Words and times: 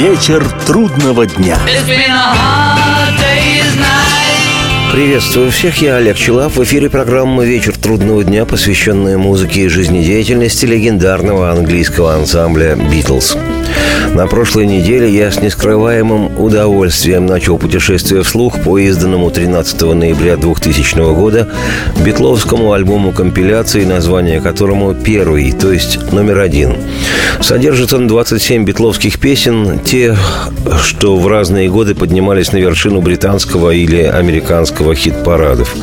Вечер 0.00 0.42
трудного 0.66 1.26
дня. 1.26 1.58
Приветствую 4.92 5.52
всех, 5.52 5.80
я 5.82 5.96
Олег 5.96 6.16
Челап. 6.16 6.56
В 6.56 6.64
эфире 6.64 6.90
программа 6.90 7.44
«Вечер 7.44 7.78
трудного 7.78 8.24
дня», 8.24 8.44
посвященная 8.44 9.18
музыке 9.18 9.60
и 9.62 9.68
жизнедеятельности 9.68 10.66
легендарного 10.66 11.52
английского 11.52 12.14
ансамбля 12.14 12.74
«Битлз». 12.74 13.36
На 14.14 14.26
прошлой 14.26 14.66
неделе 14.66 15.08
я 15.08 15.30
с 15.30 15.40
нескрываемым 15.40 16.40
удовольствием 16.40 17.26
начал 17.26 17.58
путешествие 17.58 18.24
вслух 18.24 18.60
по 18.60 18.76
изданному 18.78 19.30
13 19.30 19.80
ноября 19.94 20.36
2000 20.36 21.14
года 21.14 21.48
битловскому 22.04 22.72
альбому 22.72 23.12
компиляции, 23.12 23.84
название 23.84 24.40
которому 24.40 24.94
«Первый», 24.94 25.52
то 25.52 25.70
есть 25.70 26.12
номер 26.12 26.40
один. 26.40 26.74
Содержит 27.40 27.92
он 27.92 28.08
27 28.08 28.64
битловских 28.64 29.20
песен, 29.20 29.78
те, 29.78 30.16
что 30.82 31.16
в 31.16 31.28
разные 31.28 31.70
годы 31.70 31.94
поднимались 31.94 32.52
на 32.52 32.56
вершину 32.56 33.00
британского 33.00 33.70
или 33.70 34.02
американского 34.02 34.79
хит-парадов. 34.94 35.74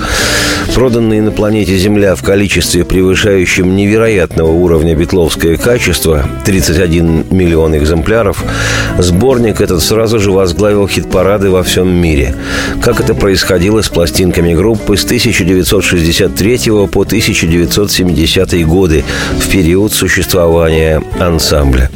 Проданные 0.73 1.21
на 1.21 1.31
планете 1.31 1.75
Земля 1.77 2.15
в 2.15 2.21
количестве 2.21 2.83
превышающем 2.83 3.75
невероятного 3.75 4.51
уровня 4.51 4.95
битловское 4.95 5.57
качество, 5.57 6.23
31 6.45 7.25
миллион 7.31 7.75
экземпляров, 7.75 8.43
сборник 8.99 9.61
этот 9.61 9.81
сразу 9.81 10.19
же 10.19 10.31
возглавил 10.31 10.87
хит-парады 10.87 11.49
во 11.49 11.63
всем 11.63 11.89
мире. 11.89 12.35
Как 12.83 12.99
это 12.99 13.15
происходило 13.15 13.81
с 13.81 13.89
пластинками 13.89 14.53
группы 14.53 14.97
с 14.97 15.03
1963 15.03 16.87
по 16.91 17.01
1970 17.01 18.67
годы 18.67 19.03
в 19.39 19.49
период 19.49 19.93
существования 19.93 21.01
ансамбля. 21.19 21.89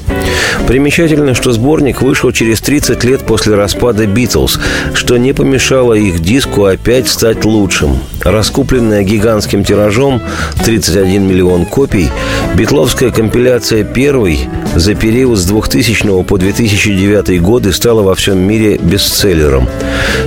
Примечательно, 0.68 1.34
что 1.34 1.52
сборник 1.52 2.02
вышел 2.02 2.32
через 2.32 2.62
30 2.62 3.04
лет 3.04 3.22
после 3.22 3.56
распада 3.56 4.06
«Битлз», 4.06 4.60
что 4.94 5.18
не 5.18 5.34
помешало 5.34 5.94
их 5.94 6.20
диску 6.22 6.66
опять 6.66 7.08
стать 7.08 7.46
лучшим. 7.46 8.00
Раскупленная 8.22 9.04
гигантским 9.04 9.64
тиражом 9.64 10.22
31 10.64 11.28
миллион 11.28 11.66
копий, 11.66 12.10
битловская 12.56 13.12
компиляция 13.12 13.84
«Первый» 13.84 14.40
за 14.76 14.96
период 14.96 15.38
с 15.38 15.46
2000 15.46 16.24
по 16.24 16.38
2009 16.38 17.42
годы 17.42 17.74
стала 17.74 18.02
во 18.02 18.16
всем 18.16 18.40
мире 18.40 18.78
бестселлером. 18.78 19.68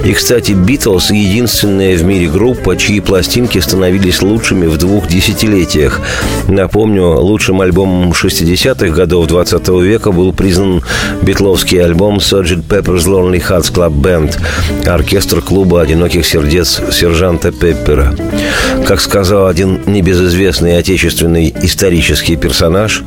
И, 0.05 0.13
кстати, 0.13 0.53
«Битлз»— 0.53 1.11
единственная 1.11 1.97
в 1.97 2.05
мире 2.05 2.29
группа, 2.29 2.77
чьи 2.77 3.01
пластинки 3.01 3.59
становились 3.59 4.23
лучшими 4.23 4.67
в 4.67 4.77
двух 4.77 5.09
десятилетиях. 5.09 6.01
Напомню, 6.49 7.17
лучшим 7.21 7.61
альбомом 7.61 8.13
60-х 8.13 8.89
годов 8.89 9.27
20 9.27 9.69
века 9.83 10.11
был 10.15 10.33
признан 10.33 10.83
битловский 11.23 11.85
альбом 11.85 12.19
Sgt. 12.19 12.67
Pepper's 12.67 13.07
Lonely 13.07 13.43
Hearts 13.47 13.73
Club 13.73 14.01
Band, 14.01 14.37
оркестр 14.89 15.43
клуба 15.43 15.83
«Одиноких 15.83 16.25
сердец» 16.25 16.81
сержанта 16.91 17.53
Пеппера. 17.53 18.15
Как 18.87 19.01
сказал 19.01 19.47
один 19.47 19.81
небезызвестный 19.87 20.79
отечественный 20.79 21.55
исторический 21.63 22.37
персонаж, 22.37 23.03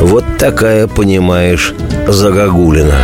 вот 0.00 0.24
такая, 0.38 0.86
понимаешь, 0.86 1.74
загогулина. 2.08 2.98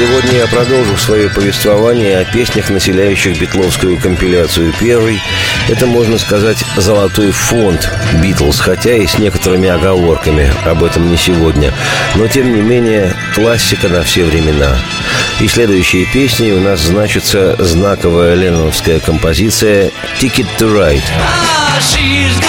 Сегодня 0.00 0.38
я 0.38 0.46
продолжу 0.46 0.96
свое 0.96 1.28
повествование 1.28 2.20
о 2.20 2.24
песнях, 2.24 2.70
населяющих 2.70 3.38
битловскую 3.38 3.98
компиляцию 3.98 4.72
первой. 4.80 5.20
Это, 5.68 5.86
можно 5.86 6.16
сказать, 6.16 6.64
золотой 6.78 7.32
фонд 7.32 7.86
Битлз, 8.22 8.60
хотя 8.60 8.94
и 8.94 9.06
с 9.06 9.18
некоторыми 9.18 9.68
оговорками. 9.68 10.50
Об 10.64 10.84
этом 10.84 11.10
не 11.10 11.18
сегодня. 11.18 11.74
Но, 12.14 12.26
тем 12.28 12.50
не 12.50 12.62
менее, 12.62 13.14
классика 13.34 13.88
на 13.88 14.02
все 14.02 14.24
времена. 14.24 14.74
И 15.38 15.46
следующие 15.48 16.06
песни 16.06 16.50
у 16.50 16.60
нас 16.60 16.80
значится 16.80 17.62
знаковая 17.62 18.36
ленноновская 18.36 19.00
композиция 19.00 19.90
«Ticket 20.18 20.46
to 20.58 20.74
Ride». 20.74 21.04
She's 21.78 22.40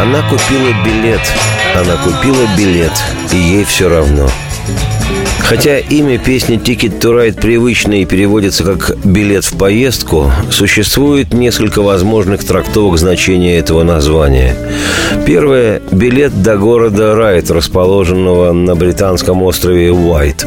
Она 0.00 0.22
купила 0.22 0.72
билет, 0.84 1.20
она 1.74 1.96
купила 1.96 2.46
билет, 2.56 2.92
и 3.32 3.36
ей 3.36 3.64
все 3.64 3.88
равно. 3.88 4.28
Хотя 5.40 5.78
имя 5.78 6.18
песни 6.18 6.58
«Ticket 6.58 6.98
to 6.98 7.12
Ride» 7.12 7.40
привычно 7.40 8.02
и 8.02 8.04
переводится 8.04 8.64
как 8.64 8.96
«билет 9.04 9.44
в 9.44 9.56
поездку», 9.56 10.32
существует 10.50 11.32
несколько 11.32 11.82
возможных 11.82 12.44
трактовок 12.44 12.98
значения 12.98 13.56
этого 13.56 13.84
названия. 13.84 14.56
Первое– 15.24 15.80
билет 15.92 16.42
до 16.42 16.56
города 16.56 17.14
Райт, 17.14 17.48
расположенного 17.52 18.52
на 18.52 18.74
британском 18.74 19.40
острове 19.44 19.92
Уайт. 19.92 20.46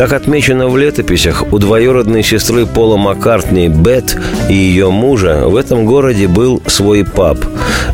Как 0.00 0.14
отмечено 0.14 0.66
в 0.68 0.78
летописях, 0.78 1.52
у 1.52 1.58
двоюродной 1.58 2.22
сестры 2.22 2.64
Пола 2.64 2.96
Маккартни 2.96 3.68
Бет 3.68 4.16
и 4.48 4.54
ее 4.54 4.90
мужа 4.90 5.42
в 5.46 5.54
этом 5.54 5.84
городе 5.84 6.26
был 6.26 6.62
свой 6.66 7.04
паб. 7.04 7.36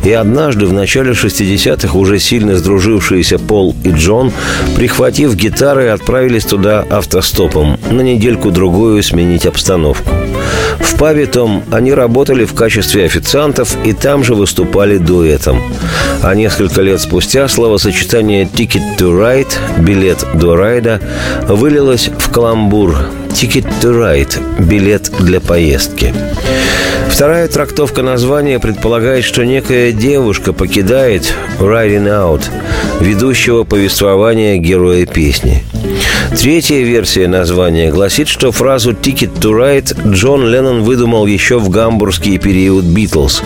И 0.05 0.13
однажды 0.13 0.67
в 0.67 0.71
начале 0.71 1.11
60-х 1.11 1.97
уже 1.97 2.17
сильно 2.19 2.55
сдружившиеся 2.55 3.39
Пол 3.39 3.75
и 3.83 3.89
Джон, 3.89 4.31
прихватив 4.77 5.35
гитары, 5.35 5.89
отправились 5.89 6.45
туда 6.45 6.85
автостопом 6.89 7.77
на 7.91 7.99
недельку-другую 7.99 9.03
сменить 9.03 9.45
обстановку. 9.45 10.09
В 10.79 10.97
пабе 10.97 11.25
том 11.25 11.63
они 11.71 11.93
работали 11.93 12.45
в 12.45 12.53
качестве 12.53 13.05
официантов 13.05 13.77
и 13.85 13.93
там 13.93 14.23
же 14.23 14.35
выступали 14.35 14.97
дуэтом. 14.97 15.61
А 16.23 16.33
несколько 16.33 16.81
лет 16.81 17.01
спустя 17.01 17.47
словосочетание 17.47 18.45
«ticket 18.45 18.97
to 18.97 19.11
ride»– 19.11 19.53
«билет 19.79 20.25
до 20.33 20.55
райда» 20.55 20.99
вылилось 21.47 22.09
в 22.17 22.31
каламбур 22.31 22.95
«ticket 23.29 23.67
to 23.81 23.91
ride»– 23.93 24.41
«билет 24.59 25.11
для 25.19 25.39
поездки». 25.39 26.13
Вторая 27.17 27.47
трактовка 27.47 28.03
названия 28.03 28.59
предполагает, 28.59 29.25
что 29.25 29.43
некая 29.43 29.91
девушка 29.91 30.53
покидает 30.53 31.33
«riding 31.57 32.05
out» 32.05 32.43
ведущего 32.99 33.63
повествования 33.63 34.57
героя 34.57 35.07
песни. 35.07 35.63
Третья 36.39 36.83
версия 36.83 37.27
названия 37.27 37.89
гласит, 37.91 38.27
что 38.27 38.51
фразу 38.51 38.91
«Ticket 38.91 39.39
to 39.39 39.51
Ride» 39.51 40.13
Джон 40.13 40.47
Леннон 40.47 40.83
выдумал 40.83 41.25
еще 41.25 41.57
в 41.57 41.69
гамбургский 41.69 42.37
период 42.37 42.85
«Битлз». 42.85 43.41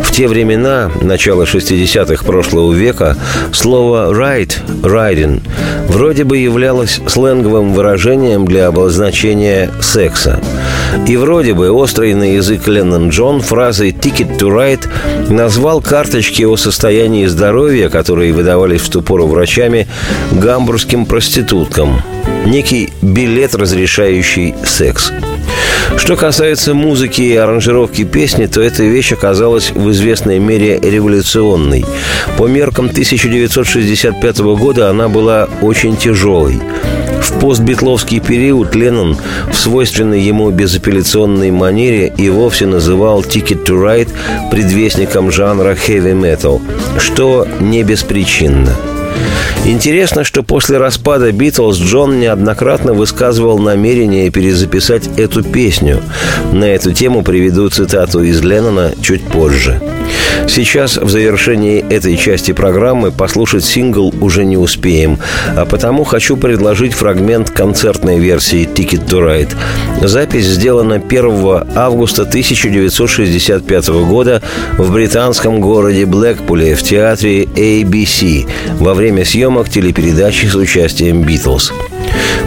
В 0.00 0.12
те 0.12 0.28
времена, 0.28 0.92
начало 1.02 1.42
60-х 1.42 2.24
прошлого 2.24 2.72
века, 2.72 3.16
слово 3.52 4.14
«ride»– 4.14 4.54
«riding» 4.82 5.42
вроде 5.88 6.22
бы 6.22 6.38
являлось 6.38 7.00
сленговым 7.08 7.72
выражением 7.72 8.44
для 8.44 8.68
обозначения 8.68 9.70
секса. 9.80 10.40
И 11.06 11.16
вроде 11.16 11.54
бы 11.54 11.70
острый 11.70 12.14
на 12.14 12.34
язык 12.34 12.66
Леннон 12.66 13.10
Джон 13.10 13.40
фразой 13.40 13.90
«ticket 13.90 14.38
to 14.38 14.48
ride» 14.48 14.86
назвал 15.32 15.80
карточки 15.80 16.42
о 16.42 16.56
состоянии 16.56 17.26
здоровья, 17.26 17.88
которые 17.88 18.32
выдавались 18.32 18.80
в 18.80 18.90
ту 18.90 19.02
пору 19.02 19.26
врачами, 19.26 19.86
гамбургским 20.32 21.06
проституткам. 21.06 22.02
Некий 22.44 22.92
билет, 23.02 23.54
разрешающий 23.54 24.54
секс. 24.64 25.12
Что 25.96 26.16
касается 26.16 26.74
музыки 26.74 27.22
и 27.22 27.36
аранжировки 27.36 28.04
песни, 28.04 28.46
то 28.46 28.60
эта 28.60 28.82
вещь 28.82 29.12
оказалась 29.12 29.70
в 29.70 29.90
известной 29.90 30.38
мере 30.38 30.78
революционной. 30.78 31.84
По 32.36 32.46
меркам 32.46 32.86
1965 32.86 34.38
года 34.38 34.90
она 34.90 35.08
была 35.08 35.48
очень 35.62 35.96
тяжелой. 35.96 36.60
В 37.26 37.40
постбитловский 37.40 38.20
период 38.20 38.74
Леннон 38.74 39.16
в 39.50 39.56
свойственной 39.56 40.20
ему 40.20 40.50
безапелляционной 40.50 41.50
манере 41.50 42.12
и 42.16 42.30
вовсе 42.30 42.66
называл 42.66 43.22
«Ticket 43.22 43.64
to 43.64 43.82
Ride» 43.82 44.08
предвестником 44.50 45.32
жанра 45.32 45.74
metal, 45.74 46.60
что 46.98 47.46
не 47.60 47.82
беспричинно– 47.82 48.72
Интересно, 49.64 50.22
что 50.22 50.44
после 50.44 50.78
распада 50.78 51.32
Битлз 51.32 51.78
Джон 51.78 52.20
неоднократно 52.20 52.94
высказывал 52.94 53.58
намерение 53.58 54.30
перезаписать 54.30 55.08
эту 55.16 55.42
песню. 55.42 56.02
На 56.52 56.66
эту 56.66 56.92
тему 56.92 57.24
приведу 57.24 57.68
цитату 57.68 58.22
из 58.22 58.40
Леннона 58.42 58.92
чуть 59.02 59.24
позже. 59.24 59.80
Сейчас, 60.48 60.96
в 60.96 61.10
завершении 61.10 61.84
этой 61.90 62.16
части 62.16 62.52
программы, 62.52 63.10
послушать 63.10 63.64
сингл 63.64 64.14
уже 64.20 64.44
не 64.44 64.56
успеем, 64.56 65.18
а 65.56 65.64
потому 65.64 66.04
хочу 66.04 66.36
предложить 66.36 66.94
фрагмент 66.94 67.50
концертной 67.50 68.18
версии 68.18 68.66
«Ticket 68.66 69.06
to 69.06 69.20
Ride». 69.20 69.54
Запись 70.06 70.46
сделана 70.46 70.96
1 70.96 71.64
августа 71.74 72.22
1965 72.22 73.88
года 73.88 74.40
в 74.78 74.92
британском 74.92 75.60
городе 75.60 76.06
Блэкпуле 76.06 76.74
в 76.74 76.82
театре 76.82 77.44
ABC 77.44 78.48
во 78.78 78.94
время 78.94 79.24
съемок 79.24 79.68
телепередачи 79.68 80.46
с 80.46 80.54
участием 80.54 81.22
«Битлз». 81.22 81.72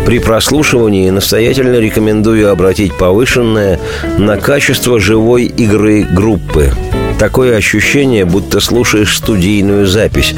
При 0.05 0.19
прослушивании 0.19 1.09
настоятельно 1.09 1.79
рекомендую 1.79 2.51
обратить 2.51 2.97
повышенное 2.97 3.79
на 4.17 4.37
качество 4.37 4.99
живой 4.99 5.45
игры 5.45 6.03
группы. 6.03 6.71
Такое 7.19 7.57
ощущение, 7.57 8.23
будто 8.23 8.61
слушаешь 8.61 9.17
студийную 9.17 9.85
запись. 9.87 10.33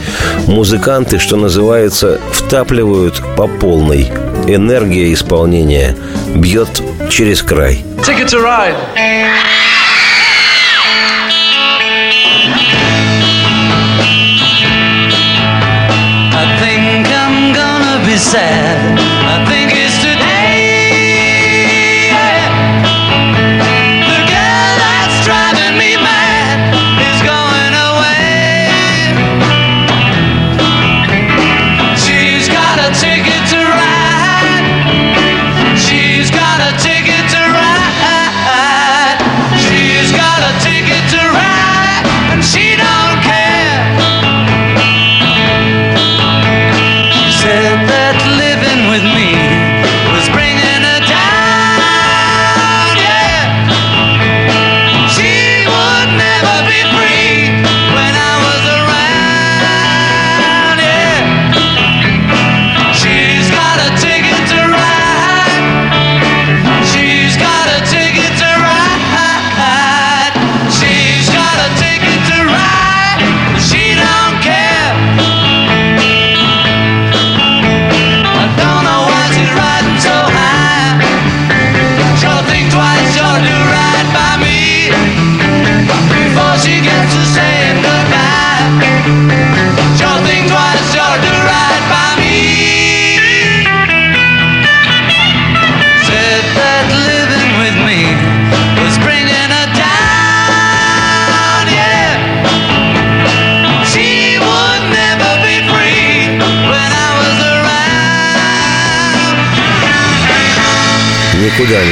Музыканты, 0.47 1.19
что 1.19 1.37
называется, 1.37 2.19
втапливают 2.33 3.21
по 3.37 3.45
полной. 3.47 4.11
Энергия 4.47 5.13
исполнения 5.13 5.95
бьет 6.33 6.81
через 7.11 7.43
край. 7.43 7.85
Ticket 7.99 8.29
to 8.29 8.41
ride. 8.41 8.73
I 16.33 16.45
think 16.59 17.07
I'm 17.07 17.53
gonna 17.53 18.03
be 18.07 18.17
sad. 18.17 18.80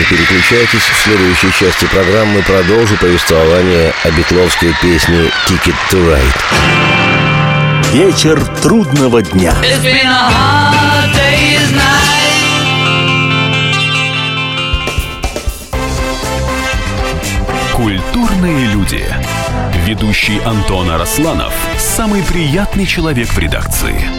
Переключайтесь. 0.09 0.81
В 0.81 1.03
следующей 1.03 1.51
части 1.53 1.85
программы 1.85 2.41
продолжу 2.41 2.97
повествование 2.97 3.93
о 4.03 4.11
битловской 4.11 4.73
песне 4.81 5.31
«Ticket 5.47 5.75
to 5.91 5.99
Ride». 6.07 6.39
Вечер 7.93 8.43
трудного 8.61 9.21
дня. 9.21 9.53
It's 9.61 9.81
been 9.83 10.05
a 10.05 10.29
hard 10.29 11.13
day's 11.13 11.71
night. 11.73 12.09
Культурные 17.73 18.67
люди. 18.67 19.05
Ведущий 19.85 20.39
Антон 20.45 20.91
Арасланов– 20.91 21.53
самый 21.79 22.21
приятный 22.23 22.85
человек 22.85 23.29
в 23.29 23.39
редакции. 23.39 24.18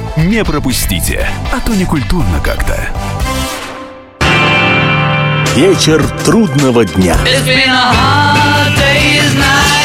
Не 0.17 0.43
пропустите, 0.43 1.25
а 1.53 1.59
то 1.61 1.73
не 1.73 1.85
культурно 1.85 2.39
как-то. 2.43 2.89
Вечер 5.55 6.05
трудного 6.25 6.85
дня. 6.85 7.15
It's 7.25 7.45
been 7.45 7.69
a 7.69 7.93
hard 7.93 8.75
day's 8.77 9.33
night. 9.35 9.80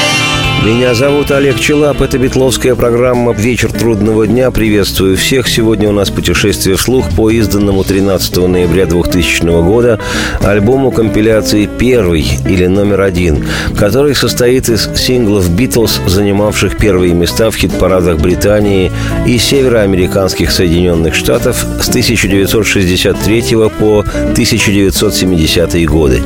Меня 0.67 0.95
зовут 0.95 1.31
Олег 1.31 1.61
Челап. 1.61 2.03
Это 2.03 2.19
Битловская 2.19 2.75
программа 2.75 3.33
«Вечер 3.33 3.73
трудного 3.73 4.27
дня». 4.27 4.51
Приветствую 4.51 5.17
всех. 5.17 5.47
Сегодня 5.47 5.89
у 5.89 5.93
нас 5.93 6.11
путешествие 6.11 6.75
вслух 6.75 7.09
по 7.15 7.31
изданному 7.31 7.85
13 7.85 8.37
ноября 8.39 8.87
2000 8.87 9.45
года 9.63 10.01
альбому 10.41 10.91
компиляции 10.91 11.69
«Первый» 11.79 12.27
или 12.49 12.67
«Номер 12.67 13.03
один», 13.03 13.47
который 13.79 14.17
состоит 14.17 14.69
из 14.69 14.91
синглов 14.97 15.49
«Битлз», 15.49 16.01
занимавших 16.05 16.77
первые 16.79 17.15
места 17.15 17.53
в 17.53 17.57
хит-парадах 17.57 18.19
Британии 18.19 18.91
и 19.25 19.39
североамериканских 19.39 20.51
Соединенных 20.51 21.15
Штатов 21.15 21.65
с 21.81 21.89
1963 21.89 23.43
по 23.79 24.01
1970 24.01 25.87
годы. 25.87 26.23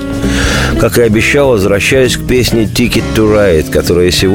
Как 0.78 0.96
и 0.96 1.02
обещал, 1.02 1.50
возвращаюсь 1.50 2.16
к 2.16 2.26
песне 2.26 2.62
«Ticket 2.62 3.04
to 3.14 3.30
Ride», 3.30 3.70
которая 3.70 4.10
сегодня, 4.10 4.29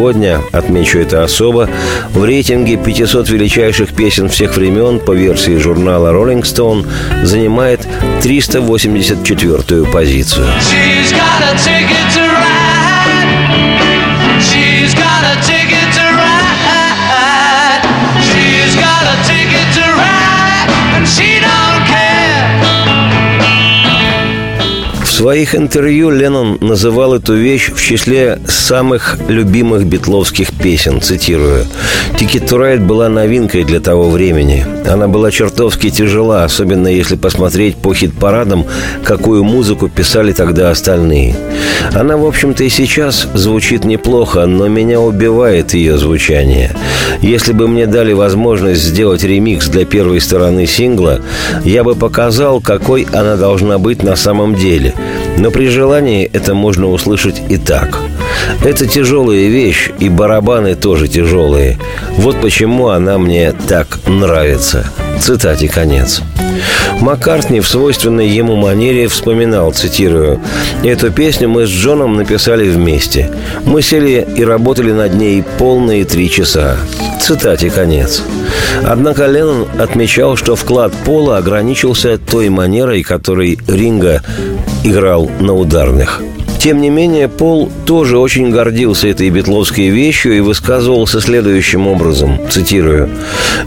отмечу 0.51 0.99
это 0.99 1.23
особо, 1.23 1.69
в 2.13 2.23
рейтинге 2.23 2.77
500 2.77 3.29
величайших 3.29 3.93
песен 3.93 4.29
всех 4.29 4.55
времен 4.55 4.99
по 4.99 5.13
версии 5.13 5.57
журнала 5.57 6.09
Rolling 6.09 6.43
Stone 6.43 6.85
занимает 7.23 7.87
384-ю 8.21 9.85
позицию. 9.87 10.47
She's 10.59 11.11
got 11.11 11.41
a 11.41 11.55
ticket 11.57 12.11
to 12.13 12.21
ride. 12.21 12.75
She's 14.41 14.93
got 14.93 15.23
a 15.23 15.35
ticket 15.41 15.93
to 15.97 16.05
ride. 16.19 17.83
She's 18.21 18.75
got 18.75 19.03
a 19.13 19.15
ticket 19.23 19.67
to 19.77 19.85
ride. 19.95 20.69
And 20.95 21.07
she 21.07 21.39
don't 21.39 21.85
care. 21.87 22.05
В 25.03 25.11
своих 25.17 25.55
интервью 25.55 26.09
Леннон 26.09 26.57
называл 26.59 27.13
эту 27.15 27.35
вещь 27.35 27.71
в 27.71 27.81
числе 27.81 28.39
самых 28.65 29.17
любимых 29.27 29.85
битловских 29.85 30.51
песен, 30.51 30.99
цитирую. 30.99 31.65
«Ticket 32.19 32.47
to 32.49 32.57
Ride» 32.57 32.83
была 32.83 33.09
новинкой 33.09 33.63
для 33.63 33.79
того 33.79 34.09
времени. 34.09 34.65
Она 34.87 35.07
была 35.07 35.29
чертовски 35.29 35.91
тяжела, 35.91 36.43
особенно 36.43 36.87
если 36.87 37.15
посмотреть 37.15 37.75
по 37.75 37.93
хит-парадам, 37.93 38.65
какую 39.03 39.43
музыку 39.43 39.87
писали 39.87 40.31
тогда 40.31 40.71
остальные. 40.71 41.35
Она, 41.93 42.17
в 42.17 42.25
общем-то, 42.25 42.63
и 42.63 42.69
сейчас 42.69 43.27
звучит 43.35 43.85
неплохо, 43.85 44.47
но 44.47 44.67
меня 44.67 44.99
убивает 44.99 45.75
ее 45.75 45.99
звучание. 45.99 46.71
Если 47.21 47.53
бы 47.53 47.67
мне 47.67 47.85
дали 47.85 48.13
возможность 48.13 48.81
сделать 48.81 49.23
ремикс 49.23 49.67
для 49.67 49.85
первой 49.85 50.19
стороны 50.21 50.65
сингла, 50.65 51.21
я 51.63 51.83
бы 51.83 51.93
показал, 51.93 52.61
какой 52.61 53.05
она 53.13 53.35
должна 53.35 53.77
быть 53.77 54.01
на 54.01 54.15
самом 54.15 54.55
деле. 54.55 54.95
Но 55.37 55.51
при 55.51 55.67
желании 55.67 56.27
это 56.33 56.55
можно 56.55 56.89
услышать 56.89 57.41
и 57.47 57.57
так. 57.57 57.99
Это 58.63 58.87
тяжелая 58.87 59.47
вещь, 59.47 59.91
и 59.99 60.09
барабаны 60.09 60.75
тоже 60.75 61.07
тяжелые. 61.07 61.77
Вот 62.17 62.39
почему 62.41 62.89
она 62.89 63.17
мне 63.17 63.53
так 63.67 63.99
нравится. 64.07 64.85
Цитате 65.19 65.67
конец. 65.67 66.21
Маккартни 67.01 67.59
в 67.59 67.67
свойственной 67.67 68.27
ему 68.27 68.55
манере 68.55 69.07
вспоминал, 69.07 69.71
цитирую, 69.71 70.39
«Эту 70.83 71.11
песню 71.11 71.49
мы 71.49 71.65
с 71.65 71.69
Джоном 71.69 72.15
написали 72.15 72.69
вместе. 72.69 73.31
Мы 73.65 73.81
сели 73.81 74.25
и 74.35 74.43
работали 74.43 74.91
над 74.91 75.13
ней 75.13 75.43
полные 75.57 76.05
три 76.05 76.29
часа». 76.29 76.77
Цитате 77.21 77.69
конец. 77.69 78.21
Однако 78.83 79.25
Леннон 79.25 79.67
отмечал, 79.79 80.35
что 80.37 80.55
вклад 80.55 80.93
Пола 81.05 81.37
ограничился 81.37 82.17
той 82.17 82.49
манерой, 82.49 83.03
которой 83.03 83.57
Ринга 83.67 84.21
играл 84.83 85.29
на 85.39 85.53
ударных– 85.53 86.21
тем 86.65 86.81
не 86.81 86.89
менее, 86.89 87.27
Пол 87.27 87.71
тоже 87.85 88.17
очень 88.17 88.49
гордился 88.49 89.07
этой 89.07 89.29
битловской 89.29 89.89
вещью 89.89 90.35
и 90.35 90.39
высказывался 90.39 91.21
следующим 91.21 91.85
образом, 91.85 92.39
цитирую, 92.49 93.07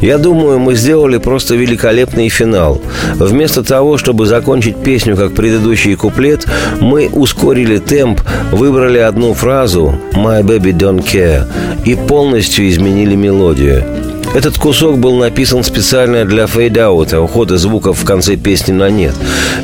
«Я 0.00 0.18
думаю, 0.18 0.58
мы 0.58 0.74
сделали 0.74 1.18
просто 1.18 1.54
великолепный 1.54 2.28
финал. 2.28 2.82
Вместо 3.14 3.62
того, 3.62 3.98
чтобы 3.98 4.26
закончить 4.26 4.82
песню 4.82 5.16
как 5.16 5.32
предыдущий 5.32 5.94
куплет, 5.94 6.44
мы 6.80 7.08
ускорили 7.08 7.78
темп, 7.78 8.20
выбрали 8.50 8.98
одну 8.98 9.32
фразу 9.32 9.94
«My 10.14 10.42
baby 10.42 10.76
don't 10.76 11.04
care» 11.04 11.46
и 11.84 11.94
полностью 11.94 12.68
изменили 12.68 13.14
мелодию. 13.14 13.84
Этот 14.34 14.58
кусок 14.58 14.98
был 14.98 15.16
написан 15.16 15.62
специально 15.62 16.24
для 16.24 16.48
фейдаута, 16.48 17.20
ухода 17.20 17.58
звуков 17.58 18.00
в 18.00 18.04
конце 18.04 18.34
песни 18.34 18.72
на 18.72 18.90
нет. 18.90 19.14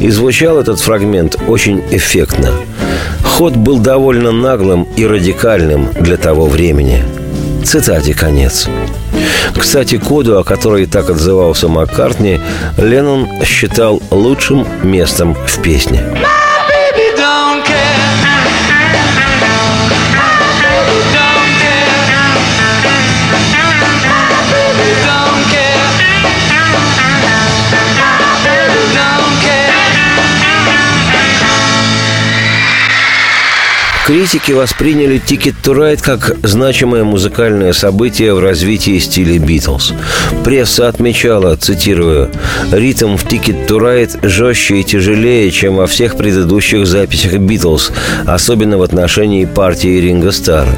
И 0.00 0.08
звучал 0.08 0.58
этот 0.58 0.78
фрагмент 0.78 1.36
очень 1.48 1.82
эффектно. 1.90 2.50
Ход 3.34 3.56
был 3.56 3.80
довольно 3.80 4.30
наглым 4.30 4.86
и 4.96 5.04
радикальным 5.04 5.88
для 5.92 6.16
того 6.16 6.46
времени. 6.46 7.02
Цитате 7.64 8.14
конец. 8.14 8.68
Кстати, 9.58 9.98
коду, 9.98 10.38
о 10.38 10.44
которой 10.44 10.86
так 10.86 11.10
отзывался 11.10 11.66
Маккартни, 11.66 12.38
Леннон 12.78 13.26
считал 13.42 14.00
лучшим 14.12 14.64
местом 14.84 15.34
в 15.34 15.60
песне. 15.60 16.04
Критики 34.06 34.52
восприняли 34.52 35.18
Ticket 35.18 35.54
to 35.64 35.74
Ride 35.74 36.02
как 36.02 36.36
значимое 36.42 37.04
музыкальное 37.04 37.72
событие 37.72 38.34
в 38.34 38.38
развитии 38.38 38.98
стиля 38.98 39.38
Битлз. 39.38 39.94
Пресса 40.44 40.88
отмечала, 40.88 41.56
цитирую, 41.56 42.30
«Ритм 42.70 43.16
в 43.16 43.24
Ticket 43.24 43.66
to 43.66 43.78
Ride 43.78 44.28
жестче 44.28 44.80
и 44.80 44.84
тяжелее, 44.84 45.50
чем 45.50 45.76
во 45.76 45.86
всех 45.86 46.18
предыдущих 46.18 46.86
записях 46.86 47.38
Битлз, 47.38 47.92
особенно 48.26 48.76
в 48.76 48.82
отношении 48.82 49.46
партии 49.46 50.00
Ринга 50.00 50.32
Стара. 50.32 50.74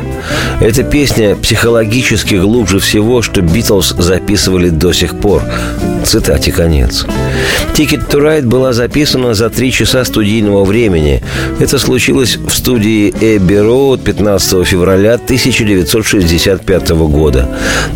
Эта 0.60 0.84
песня 0.84 1.34
психологически 1.34 2.36
глубже 2.36 2.78
всего, 2.78 3.22
что 3.22 3.42
Битлз 3.42 3.96
записывали 3.98 4.68
до 4.68 4.92
сих 4.92 5.18
пор. 5.18 5.42
Цитате 6.06 6.52
конец. 6.52 7.04
«Ticket 7.74 8.08
to 8.08 8.20
Ride» 8.20 8.46
была 8.46 8.72
записана 8.72 9.34
за 9.34 9.50
три 9.50 9.72
часа 9.72 10.04
студийного 10.04 10.64
времени. 10.64 11.20
Это 11.58 11.80
случилось 11.80 12.36
в 12.36 12.54
студии 12.54 13.12
Эбби 13.20 13.56
Роуд 13.56 14.04
15 14.04 14.64
февраля 14.64 15.14
1965 15.14 16.90
года. 16.90 17.48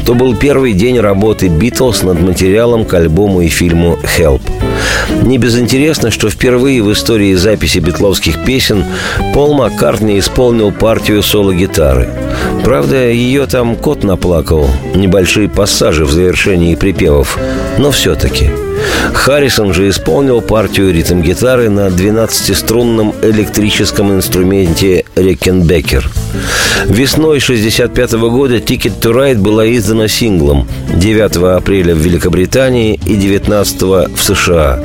То 0.04 0.14
был 0.14 0.34
первый 0.34 0.72
день 0.72 0.98
работы 0.98 1.46
«Битлз» 1.46 2.02
над 2.02 2.20
материалом 2.20 2.84
к 2.84 2.94
альбому 2.94 3.42
и 3.42 3.48
фильму 3.48 3.96
«Help». 4.18 4.42
Не 5.22 5.38
безинтересно, 5.38 6.10
что 6.10 6.30
впервые 6.30 6.82
в 6.82 6.92
истории 6.92 7.34
записи 7.34 7.78
битловских 7.78 8.44
песен 8.44 8.84
Пол 9.34 9.54
Маккартни 9.54 10.18
исполнил 10.18 10.72
партию 10.72 11.22
соло-гитары. 11.22 12.08
Правда, 12.64 13.08
ее 13.10 13.46
там 13.46 13.76
кот 13.76 14.04
наплакал, 14.04 14.68
небольшие 14.94 15.48
пассажи 15.48 16.04
в 16.04 16.12
завершении 16.12 16.74
припевов, 16.74 17.38
но 17.78 17.90
все-таки– 17.90 18.50
Харрисон 19.14 19.74
же 19.74 19.88
исполнил 19.88 20.40
партию 20.40 20.92
ритм-гитары 20.92 21.68
на 21.68 21.88
12-струнном 21.88 23.14
электрическом 23.22 24.12
инструменте 24.12 25.04
Рекенбекер. 25.14 26.10
Весной 26.86 27.38
1965 27.38 28.12
года 28.12 28.56
«Ticket 28.56 28.98
to 29.00 29.12
Ride» 29.12 29.38
была 29.38 29.70
издана 29.70 30.08
синглом 30.08 30.66
9 30.94 31.36
апреля 31.56 31.94
в 31.94 31.98
Великобритании 31.98 32.98
и 33.06 33.16
19 33.16 33.82
в 33.82 34.22
США. 34.22 34.80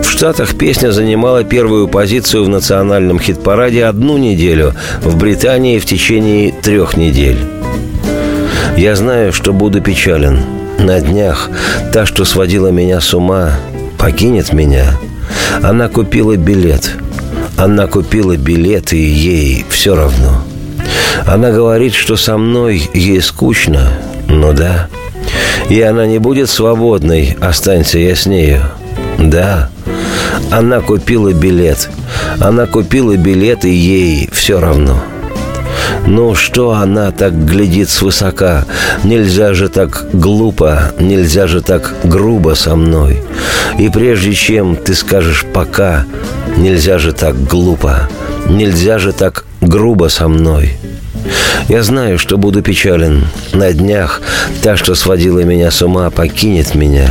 В 0.00 0.08
Штатах 0.08 0.54
песня 0.54 0.92
занимала 0.92 1.42
первую 1.42 1.88
позицию 1.88 2.44
в 2.44 2.48
национальном 2.48 3.18
хит-параде 3.18 3.84
одну 3.84 4.16
неделю, 4.16 4.74
в 5.02 5.16
Британии 5.16 5.78
в 5.78 5.86
течение 5.86 6.52
трех 6.52 6.96
недель. 6.96 7.38
Я 8.76 8.94
знаю, 8.96 9.32
что 9.32 9.52
буду 9.52 9.80
печален– 9.80 10.40
на 10.82 11.00
днях 11.00 11.48
та, 11.92 12.06
что 12.06 12.24
сводила 12.24 12.68
меня 12.68 13.00
с 13.00 13.14
ума, 13.14 13.52
покинет 13.98 14.52
меня. 14.52 14.98
Она 15.62 15.88
купила 15.88 16.36
билет. 16.36 16.92
Она 17.56 17.86
купила 17.86 18.36
билет, 18.36 18.92
и 18.92 18.98
ей 18.98 19.64
все 19.68 19.94
равно. 19.94 20.42
Она 21.26 21.50
говорит, 21.50 21.94
что 21.94 22.16
со 22.16 22.36
мной 22.36 22.90
ей 22.94 23.20
скучно. 23.20 23.92
Ну 24.28 24.52
да. 24.52 24.88
И 25.68 25.80
она 25.80 26.06
не 26.06 26.18
будет 26.18 26.50
свободной, 26.50 27.36
останься 27.40 27.98
я 27.98 28.16
с 28.16 28.26
нею. 28.26 28.62
Да. 29.18 29.70
Она 30.50 30.80
купила 30.80 31.32
билет. 31.32 31.88
Она 32.40 32.66
купила 32.66 33.16
билет, 33.16 33.64
и 33.64 33.70
ей 33.70 34.28
все 34.32 34.58
равно. 34.58 35.02
Ну 36.06 36.34
что 36.34 36.72
она 36.72 37.10
так 37.12 37.44
глядит 37.44 37.88
свысока? 37.88 38.64
Нельзя 39.04 39.54
же 39.54 39.68
так 39.68 40.06
глупо, 40.12 40.92
нельзя 40.98 41.46
же 41.46 41.60
так 41.60 41.94
грубо 42.04 42.54
со 42.54 42.76
мной. 42.76 43.22
И 43.78 43.88
прежде 43.88 44.34
чем 44.34 44.76
ты 44.76 44.94
скажешь 44.94 45.44
«пока», 45.52 46.04
нельзя 46.56 46.98
же 46.98 47.12
так 47.12 47.40
глупо, 47.44 48.08
нельзя 48.48 48.98
же 48.98 49.12
так 49.12 49.44
грубо 49.60 50.08
со 50.08 50.28
мной. 50.28 50.76
Я 51.68 51.82
знаю, 51.82 52.18
что 52.18 52.36
буду 52.36 52.62
печален. 52.62 53.24
На 53.52 53.72
днях 53.72 54.20
та, 54.62 54.76
что 54.76 54.94
сводила 54.94 55.40
меня 55.40 55.70
с 55.70 55.80
ума, 55.82 56.10
покинет 56.10 56.74
меня. 56.74 57.08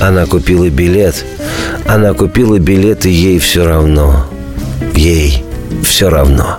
Она 0.00 0.26
купила 0.26 0.68
билет. 0.68 1.24
Она 1.86 2.14
купила 2.14 2.58
билет, 2.58 3.04
и 3.06 3.10
ей 3.10 3.38
все 3.38 3.64
равно. 3.64 4.26
Ей 4.94 5.44
все 5.84 6.08
равно. 6.08 6.58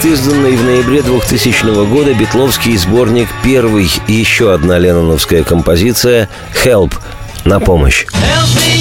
Продолжает 0.00 0.04
изданный 0.04 0.56
в 0.56 0.64
ноябре 0.64 1.02
2000 1.02 1.86
года 1.86 2.14
битловский 2.14 2.76
сборник 2.76 3.28
«Первый» 3.44 3.90
и 4.06 4.12
еще 4.12 4.54
одна 4.54 4.78
ленноновская 4.78 5.44
композиция 5.44 6.28
«Help» 6.64 6.94
на 7.44 7.60
помощь. 7.60 8.06
Help 8.06 8.48
me 8.56 8.80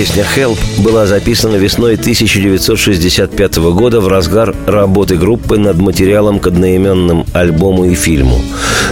Песня 0.00 0.24
«Help» 0.34 0.58
была 0.78 1.04
записана 1.04 1.56
весной 1.56 1.96
1965 1.96 3.56
года 3.58 4.00
в 4.00 4.08
разгар 4.08 4.54
работы 4.66 5.18
группы 5.18 5.58
над 5.58 5.76
материалом 5.76 6.38
к 6.38 6.46
одноименным 6.46 7.26
альбому 7.34 7.84
и 7.84 7.94
фильму. 7.94 8.40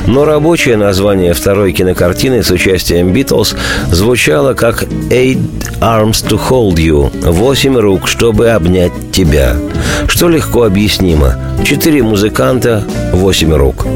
Но 0.06 0.26
рабочее 0.26 0.76
название 0.76 1.32
второй 1.32 1.72
кинокартины 1.72 2.42
с 2.42 2.50
участием 2.50 3.14
«Битлз» 3.14 3.56
звучало 3.90 4.52
как 4.52 4.82
«Eight 5.08 5.40
Arms 5.80 6.28
to 6.28 6.38
Hold 6.50 6.74
You»– 6.74 7.10
«Восемь 7.32 7.78
рук, 7.78 8.06
чтобы 8.06 8.50
обнять 8.50 8.92
тебя», 9.10 9.56
что 10.08 10.28
легко 10.28 10.64
объяснимо. 10.64 11.36
Четыре 11.64 12.02
музыканта, 12.02 12.84
восемь 13.18 13.52
рук. 13.52 13.86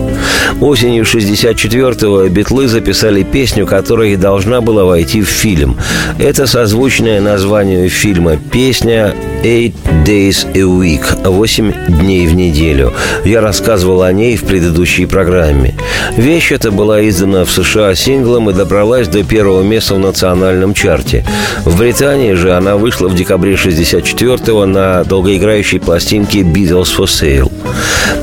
Осенью 0.61 1.05
64-го 1.05 2.29
битлы 2.29 2.69
записали 2.69 3.23
песню, 3.23 3.67
которая 3.67 4.17
должна 4.17 4.61
была 4.61 4.85
войти 4.85 5.23
в 5.23 5.29
фильм. 5.29 5.77
Это 6.19 6.47
созвучное 6.47 7.21
названию 7.21 7.89
фильма 7.89 8.37
песня 8.37 9.15
«Eight 9.43 9.75
Days 10.05 10.47
a 10.55 10.61
Week»– 10.61 11.03
«Восемь 11.29 11.73
дней 11.89 12.27
в 12.27 12.35
неделю». 12.35 12.93
Я 13.25 13.41
рассказывал 13.41 14.03
о 14.03 14.13
ней 14.13 14.37
в 14.37 14.45
предыдущей 14.45 15.07
программе. 15.07 15.75
Вещь 16.17 16.53
эта 16.53 16.71
была 16.71 17.07
издана 17.09 17.45
в 17.45 17.51
США 17.51 17.95
синглом 17.95 18.51
и 18.51 18.53
добралась 18.53 19.09
до 19.09 19.25
первого 19.25 19.63
места 19.63 19.95
в 19.95 19.99
национальном 19.99 20.75
чарте. 20.75 21.25
В 21.65 21.79
Британии 21.79 22.35
же 22.35 22.55
она 22.55 22.77
вышла 22.77 23.09
в 23.09 23.15
декабре 23.15 23.55
64-го 23.55 24.67
на 24.67 25.05
долгоиграющей 25.05 25.81
пластинке 25.81 26.41
«Beatles 26.41 26.89
for 26.97 27.07
Sale». 27.07 27.51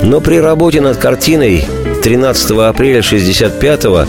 Но 0.03 0.21
при 0.21 0.37
работе 0.37 0.81
над 0.89 0.97
картиной 0.97 1.78
13 2.01 2.51
апреля 2.51 2.99
65-го 2.99 4.05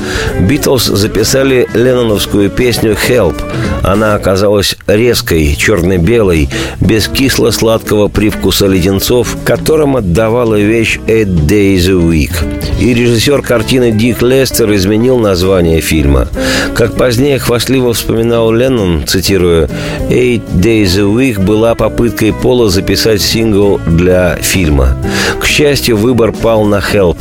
Битлз 0.46 0.86
записали 0.86 1.66
ленноновскую 1.74 2.50
песню 2.50 2.96
«Help». 3.08 3.34
Она 3.82 4.14
оказалась 4.14 4.76
резкой, 4.86 5.54
черно-белой, 5.56 6.48
без 6.80 7.08
кисло-сладкого 7.08 8.08
привкуса 8.08 8.66
леденцов, 8.66 9.36
которым 9.44 9.96
отдавала 9.96 10.56
вещь 10.56 10.98
«Eight 11.06 11.46
Days 11.46 11.88
a 11.88 11.94
Week». 11.94 12.32
И 12.80 12.94
режиссер 12.94 13.42
картины 13.42 13.90
Дик 13.90 14.22
Лестер 14.22 14.72
изменил 14.74 15.18
название 15.18 15.80
фильма. 15.80 16.28
Как 16.74 16.96
позднее 16.96 17.38
хвастливо 17.38 17.92
вспоминал 17.92 18.52
Леннон, 18.52 19.06
цитирую, 19.06 19.68
«Eight 20.08 20.42
Days 20.54 20.98
a 20.98 21.02
Week» 21.02 21.38
была 21.38 21.74
попыткой 21.74 22.32
Пола 22.32 22.70
записать 22.70 23.20
сингл 23.20 23.78
для 23.86 24.36
фильма. 24.36 24.96
К 25.40 25.46
счастью, 25.46 25.96
выбор 25.96 26.32
пал 26.32 26.64
на 26.64 26.78
«Help», 26.78 27.18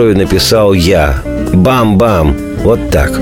которую 0.00 0.16
написал 0.16 0.72
я. 0.72 1.22
Бам-бам! 1.52 2.34
Вот 2.64 2.90
так. 2.90 3.12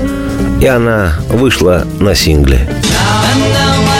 И 0.61 0.65
она 0.65 1.15
вышла 1.27 1.85
на 1.99 2.15
сингле. 2.15 2.69
And 2.69 3.41
now 3.53 3.81
my 3.85 3.99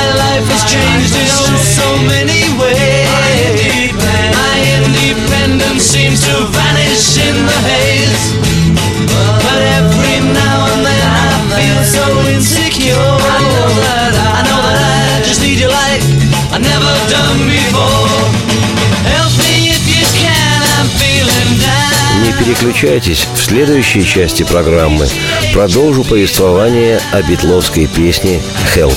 переключайтесь, 22.40 23.28
в 23.36 23.38
следующей 23.38 24.06
части 24.06 24.44
программы 24.44 25.08
продолжу 25.54 26.04
повествование 26.04 27.00
о 27.12 27.22
битловской 27.22 27.88
песне 27.88 28.40
«Help». 28.76 28.96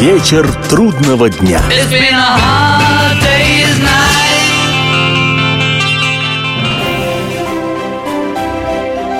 Вечер 0.00 0.46
трудного 0.68 1.28
дня. 1.30 1.60
It's 1.70 1.90
been 1.90 2.14
a 2.14 2.36
hard 2.36 3.20
day's 3.22 3.78
night. 3.80 4.18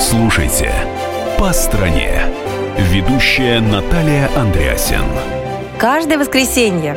Слушайте 0.00 0.72
«По 1.38 1.52
стране». 1.52 2.22
Ведущая 2.78 3.60
Наталья 3.60 4.30
Андреасен. 4.36 5.04
Каждое 5.78 6.18
воскресенье 6.18 6.96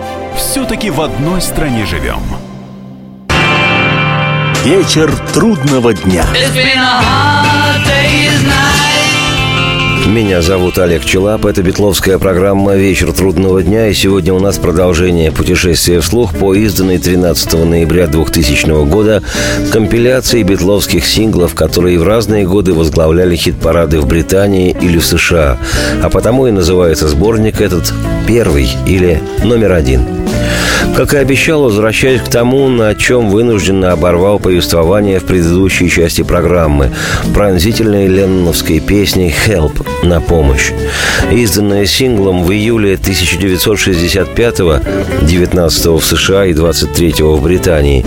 Все-таки 0.41 0.89
в 0.89 0.99
одной 0.99 1.39
стране 1.39 1.85
живем. 1.85 2.19
Вечер 4.63 5.15
трудного 5.33 5.93
дня. 5.93 6.25
It's 6.33 6.51
been 6.55 6.79
a 6.79 6.99
hard 6.99 7.85
day's 7.85 8.43
night. 8.43 9.10
Меня 10.07 10.41
зовут 10.41 10.79
Олег 10.79 11.05
Челап, 11.05 11.45
это 11.45 11.61
Бетловская 11.61 12.17
программа 12.17 12.75
«Вечер 12.75 13.13
трудного 13.13 13.61
дня», 13.61 13.87
и 13.87 13.93
сегодня 13.93 14.33
у 14.33 14.39
нас 14.39 14.57
продолжение 14.57 15.31
путешествия 15.31 16.01
вслух 16.01 16.33
по 16.33 16.55
изданной 16.55 16.97
13 16.97 17.53
ноября 17.65 18.07
2000 18.07 18.85
года 18.89 19.21
компиляции 19.71 20.41
бетловских 20.41 21.05
синглов, 21.05 21.53
которые 21.53 21.99
в 21.99 22.03
разные 22.03 22.45
годы 22.47 22.73
возглавляли 22.73 23.35
хит-парады 23.35 24.01
в 24.01 24.07
Британии 24.07 24.75
или 24.81 24.97
в 24.97 25.05
США, 25.05 25.57
а 26.01 26.09
потому 26.09 26.47
и 26.47 26.51
называется 26.51 27.07
сборник 27.07 27.61
этот 27.61 27.93
«Первый» 28.27 28.69
или 28.87 29.21
«Номер 29.43 29.73
один». 29.73 30.01
Как 30.95 31.13
и 31.13 31.17
обещал, 31.17 31.63
возвращаюсь 31.63 32.21
к 32.21 32.27
тому, 32.27 32.67
на 32.67 32.93
чем 32.95 33.29
вынужденно 33.29 33.91
оборвал 33.93 34.39
повествование 34.39 35.19
в 35.19 35.25
предыдущей 35.25 35.89
части 35.89 36.21
программы– 36.21 36.91
пронзительной 37.33 38.07
ленноновской 38.07 38.79
песни 38.79 39.33
«Help»– 39.47 39.85
«На 40.03 40.19
помощь». 40.19 40.71
Изданная 41.31 41.85
синглом 41.85 42.43
в 42.43 42.51
июле 42.51 42.95
1965-го, 42.95 44.79
19-го 45.25 45.97
в 45.97 46.05
США 46.05 46.45
и 46.45 46.53
23-го 46.53 47.35
в 47.35 47.43
Британии, 47.43 48.05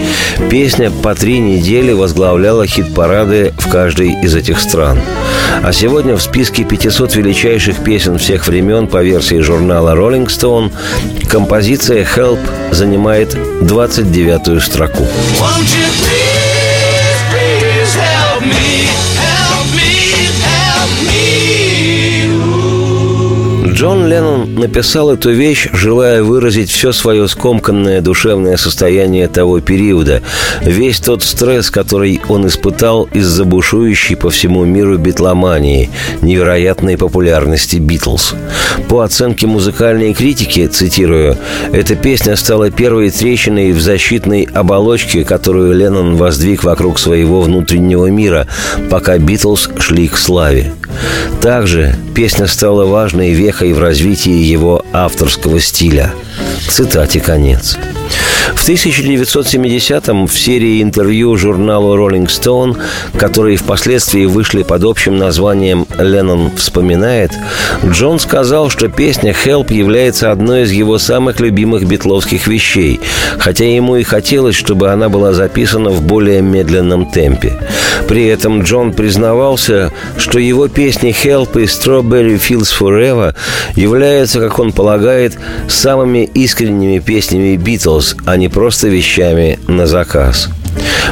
песня 0.50 0.90
по 0.90 1.14
три 1.14 1.38
недели 1.38 1.92
возглавляла 1.92 2.66
хит-парады 2.66 3.54
в 3.58 3.70
каждой 3.70 4.12
из 4.22 4.34
этих 4.36 4.60
стран. 4.60 5.00
А 5.62 5.72
сегодня 5.72 6.16
в 6.16 6.22
списке 6.22 6.64
500 6.64 7.14
величайших 7.16 7.82
песен 7.82 8.18
всех 8.18 8.46
времен 8.46 8.86
по 8.86 9.02
версии 9.02 9.40
журнала 9.40 9.94
Rolling 9.94 10.26
Stone 10.26 10.72
композиция 11.28 12.04
«Help» 12.04 12.40
занимает 12.72 13.34
29-ю 13.34 14.60
строку. 14.60 15.04
Won't 15.40 15.70
you 15.74 15.86
please, 16.00 16.43
Джон 23.74 24.06
Леннон 24.06 24.54
написал 24.54 25.10
эту 25.10 25.32
вещь, 25.32 25.66
желая 25.72 26.22
выразить 26.22 26.70
все 26.70 26.92
свое 26.92 27.26
скомканное 27.26 28.00
душевное 28.00 28.56
состояние 28.56 29.26
того 29.26 29.58
периода, 29.60 30.22
весь 30.62 31.00
тот 31.00 31.24
стресс, 31.24 31.72
который 31.72 32.20
он 32.28 32.46
испытал 32.46 33.08
из-за 33.12 33.44
бушующей 33.44 34.14
по 34.14 34.30
всему 34.30 34.64
миру 34.64 34.96
битломании, 34.96 35.90
невероятной 36.22 36.96
популярности 36.96 37.78
Битлз. 37.78 38.36
По 38.88 39.02
оценке 39.02 39.48
музыкальной 39.48 40.14
критики, 40.14 40.68
цитирую, 40.68 41.36
«Эта 41.72 41.96
песня 41.96 42.36
стала 42.36 42.70
первой 42.70 43.10
трещиной 43.10 43.72
в 43.72 43.80
защитной 43.80 44.48
оболочке, 44.54 45.24
которую 45.24 45.74
Леннон 45.74 46.14
воздвиг 46.14 46.62
вокруг 46.62 47.00
своего 47.00 47.40
внутреннего 47.40 48.06
мира, 48.06 48.46
пока 48.88 49.18
Битлз 49.18 49.68
шли 49.80 50.06
к 50.06 50.16
славе». 50.16 50.72
Также 51.40 51.96
песня 52.14 52.46
стала 52.46 52.86
важной 52.86 53.32
вехой 53.32 53.63
в 53.72 53.80
развитии 53.80 54.32
его 54.32 54.84
авторского 54.92 55.60
стиля. 55.60 56.12
Цитате 56.68 57.20
конец. 57.20 57.76
В 58.64 58.66
1970-м 58.66 60.26
в 60.26 60.32
серии 60.32 60.82
интервью 60.82 61.36
журналу 61.36 61.98
Rolling 61.98 62.28
Stone, 62.28 62.78
которые 63.18 63.58
впоследствии 63.58 64.24
вышли 64.24 64.62
под 64.62 64.84
общим 64.84 65.18
названием 65.18 65.86
«Леннон 65.98 66.50
вспоминает», 66.56 67.30
Джон 67.84 68.18
сказал, 68.18 68.70
что 68.70 68.88
песня 68.88 69.34
«Help» 69.44 69.70
является 69.70 70.32
одной 70.32 70.62
из 70.62 70.72
его 70.72 70.96
самых 70.96 71.40
любимых 71.40 71.86
битловских 71.86 72.46
вещей, 72.46 73.00
хотя 73.38 73.66
ему 73.66 73.96
и 73.96 74.02
хотелось, 74.02 74.56
чтобы 74.56 74.90
она 74.90 75.10
была 75.10 75.34
записана 75.34 75.90
в 75.90 76.00
более 76.00 76.40
медленном 76.40 77.10
темпе. 77.10 77.60
При 78.08 78.24
этом 78.24 78.62
Джон 78.62 78.94
признавался, 78.94 79.92
что 80.16 80.38
его 80.38 80.68
песни 80.68 81.14
«Help» 81.22 81.60
и 81.60 81.66
«Strawberry 81.66 82.40
Fields 82.40 82.72
Forever» 82.74 83.34
являются, 83.76 84.40
как 84.40 84.58
он 84.58 84.72
полагает, 84.72 85.38
самыми 85.68 86.24
искренними 86.24 86.98
песнями 86.98 87.56
Битлз, 87.56 88.16
а 88.24 88.38
не 88.38 88.48
просто 88.54 88.86
вещами 88.88 89.58
на 89.66 89.86
заказ. 89.86 90.48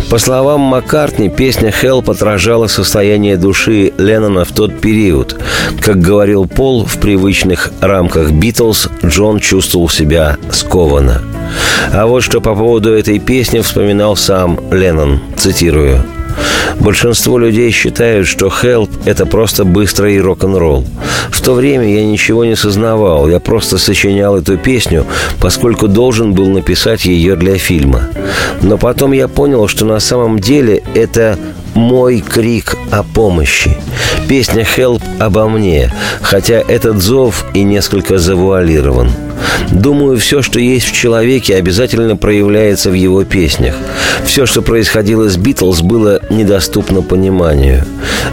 По 0.08 0.18
словам 0.18 0.60
Маккартни, 0.60 1.28
песня 1.28 1.70
«Help» 1.70 2.10
отражала 2.10 2.68
состояние 2.68 3.36
души 3.36 3.92
Леннона 3.98 4.44
в 4.44 4.52
тот 4.52 4.80
период. 4.80 5.36
Как 5.80 6.00
говорил 6.00 6.46
Пол, 6.46 6.86
в 6.86 6.98
привычных 6.98 7.72
рамках 7.80 8.30
«Битлз» 8.30 8.88
Джон 9.04 9.40
чувствовал 9.40 9.88
себя 9.88 10.36
скованно. 10.52 11.20
А 11.92 12.06
вот 12.06 12.22
что 12.22 12.40
по 12.40 12.54
поводу 12.54 12.92
этой 12.92 13.18
песни 13.18 13.60
вспоминал 13.60 14.16
сам 14.16 14.58
Леннон, 14.70 15.20
цитирую– 15.36 16.04
Большинство 16.80 17.38
людей 17.38 17.70
считают, 17.70 18.26
что 18.26 18.46
«Help»— 18.46 18.90
это 19.04 19.26
просто 19.26 19.64
быстрый 19.64 20.20
рок-н-ролл. 20.20 20.84
В 21.30 21.40
то 21.40 21.54
время 21.54 21.92
я 21.92 22.04
ничего 22.04 22.44
не 22.44 22.56
сознавал, 22.56 23.28
я 23.28 23.40
просто 23.40 23.78
сочинял 23.78 24.36
эту 24.36 24.58
песню, 24.58 25.06
поскольку 25.40 25.88
должен 25.88 26.32
был 26.32 26.48
написать 26.48 27.04
ее 27.04 27.36
для 27.36 27.58
фильма. 27.58 28.02
Но 28.62 28.78
потом 28.78 29.12
я 29.12 29.28
понял, 29.28 29.68
что 29.68 29.84
на 29.84 30.00
самом 30.00 30.38
деле 30.38 30.82
это 30.94 31.38
мой 31.74 32.20
крик 32.20 32.76
о 32.90 33.02
помощи. 33.02 33.76
Песня 34.28 34.66
«Help» 34.76 35.02
обо 35.18 35.48
мне, 35.48 35.92
хотя 36.20 36.54
этот 36.54 37.02
зов 37.02 37.44
и 37.54 37.62
несколько 37.62 38.18
завуалирован. 38.18 39.10
Думаю, 39.70 40.18
все, 40.18 40.42
что 40.42 40.60
есть 40.60 40.86
в 40.86 40.92
человеке, 40.92 41.56
обязательно 41.56 42.16
проявляется 42.16 42.90
в 42.90 42.94
его 42.94 43.24
песнях. 43.24 43.74
Все, 44.24 44.46
что 44.46 44.62
происходило 44.62 45.28
с 45.28 45.36
Битлз, 45.36 45.80
было 45.80 46.20
недоступно 46.30 47.02
пониманию. 47.02 47.84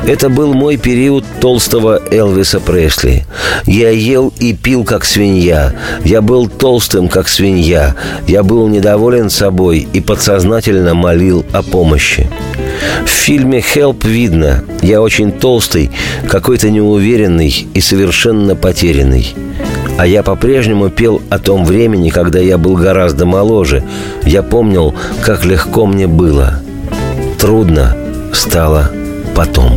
Это 0.06 0.30
был 0.30 0.54
мой 0.54 0.78
период 0.78 1.24
толстого 1.40 2.02
Элвиса 2.12 2.60
Пресли. 2.60 3.26
Я 3.66 3.90
ел 3.90 4.34
и 4.40 4.54
пил, 4.54 4.84
как 4.84 5.06
свинья. 5.06 5.74
Я 6.04 6.22
был 6.22 6.48
толстым, 6.48 7.08
как 7.10 7.28
свинья. 7.28 7.96
Я 8.28 8.44
был 8.44 8.68
недоволен 8.68 9.30
собой 9.30 9.88
и 9.92 10.02
подсознательно 10.02 10.94
молил 10.94 11.46
о 11.52 11.64
помощи. 11.64 12.30
В 13.06 13.10
фильме 13.30 13.60
«Help» 13.60 14.08
видно, 14.08 14.64
я 14.82 15.04
очень 15.04 15.32
толстый, 15.32 15.92
какой-то 16.28 16.72
неуверенный 16.72 17.68
и 17.76 17.80
совершенно 17.80 18.56
потерянный. 18.56 19.36
А 20.00 20.08
я 20.08 20.24
по-прежнему 20.24 20.90
пел 20.90 21.22
о 21.30 21.38
том 21.38 21.64
времени, 21.64 22.10
когда 22.10 22.40
я 22.40 22.58
был 22.58 22.74
гораздо 22.74 23.28
моложе. 23.28 23.84
Я 24.24 24.42
помнил, 24.42 24.96
как 25.24 25.46
легко 25.46 25.86
мне 25.86 26.08
было. 26.08 26.64
Трудно 27.38 27.96
стало 28.34 28.90
потом. 29.36 29.74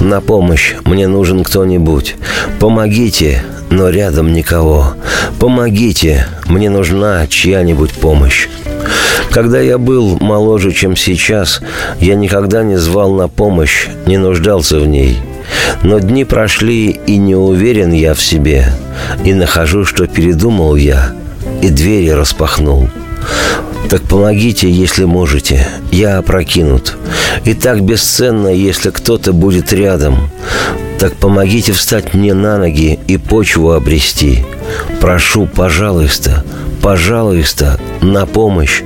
На 0.00 0.20
помощь 0.20 0.74
мне 0.84 1.08
нужен 1.08 1.42
кто-нибудь. 1.42 2.16
Помогите, 2.60 3.42
но 3.70 3.88
рядом 3.88 4.32
никого. 4.32 4.94
Помогите, 5.40 6.26
мне 6.46 6.70
нужна 6.70 7.26
чья-нибудь 7.26 7.92
помощь. 7.92 8.48
Когда 9.30 9.60
я 9.60 9.76
был 9.76 10.16
моложе, 10.20 10.72
чем 10.72 10.96
сейчас, 10.96 11.60
я 12.00 12.14
никогда 12.14 12.62
не 12.62 12.76
звал 12.76 13.12
на 13.12 13.28
помощь, 13.28 13.88
не 14.06 14.16
нуждался 14.18 14.78
в 14.78 14.86
ней. 14.86 15.18
Но 15.82 15.98
дни 15.98 16.24
прошли, 16.24 16.90
и 16.90 17.16
не 17.16 17.34
уверен 17.34 17.92
я 17.92 18.14
в 18.14 18.22
себе. 18.22 18.72
И 19.24 19.34
нахожу, 19.34 19.84
что 19.84 20.06
передумал 20.06 20.76
я, 20.76 21.12
и 21.60 21.68
двери 21.68 22.10
распахнул. 22.10 22.88
Так 23.88 24.02
помогите, 24.02 24.70
если 24.70 25.04
можете. 25.04 25.66
Я 25.90 26.18
опрокинут. 26.18 26.96
И 27.44 27.54
так 27.54 27.82
бесценно, 27.82 28.48
если 28.48 28.90
кто-то 28.90 29.32
будет 29.32 29.72
рядом. 29.72 30.30
Так 30.98 31.14
помогите 31.14 31.72
встать 31.72 32.12
мне 32.12 32.34
на 32.34 32.58
ноги 32.58 32.98
и 33.06 33.16
почву 33.16 33.72
обрести. 33.72 34.44
Прошу, 35.00 35.46
пожалуйста, 35.46 36.44
пожалуйста, 36.82 37.80
на 38.00 38.26
помощь. 38.26 38.82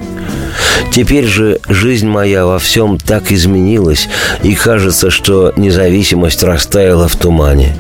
Теперь 0.93 1.27
же 1.27 1.61
жизнь 1.69 2.07
моя 2.07 2.45
во 2.47 2.59
всем 2.59 2.99
так 2.99 3.33
изменилась, 3.33 4.09
и 4.43 4.55
кажется, 4.55 5.11
что 5.11 5.53
независимость 5.57 6.43
растаяла 6.43 7.09
в 7.09 7.17
тумане. 7.17 7.77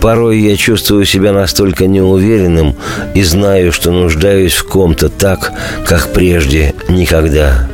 Порой 0.00 0.40
я 0.40 0.56
чувствую 0.56 1.04
себя 1.04 1.32
настолько 1.32 1.86
неуверенным 1.86 2.74
и 3.14 3.22
знаю, 3.22 3.72
что 3.72 3.90
нуждаюсь 3.92 4.54
в 4.54 4.66
ком-то 4.66 5.08
так, 5.08 5.52
как 5.86 6.12
прежде 6.12 6.74
никогда. 6.88 7.68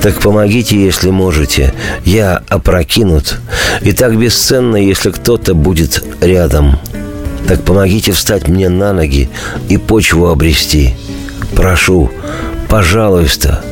Так 0.00 0.20
помогите, 0.20 0.82
если 0.82 1.10
можете. 1.10 1.74
Я 2.04 2.42
опрокинут. 2.48 3.38
И 3.82 3.92
так 3.92 4.16
бесценно, 4.16 4.76
если 4.76 5.10
кто-то 5.10 5.54
будет 5.54 6.04
рядом. 6.20 6.78
Так 7.48 7.62
помогите 7.62 8.12
встать 8.12 8.46
мне 8.46 8.68
на 8.68 8.92
ноги 8.92 9.28
и 9.68 9.76
почву 9.76 10.28
обрести. 10.28 10.94
Прошу, 11.54 12.10
пожалуйста, 12.68 13.64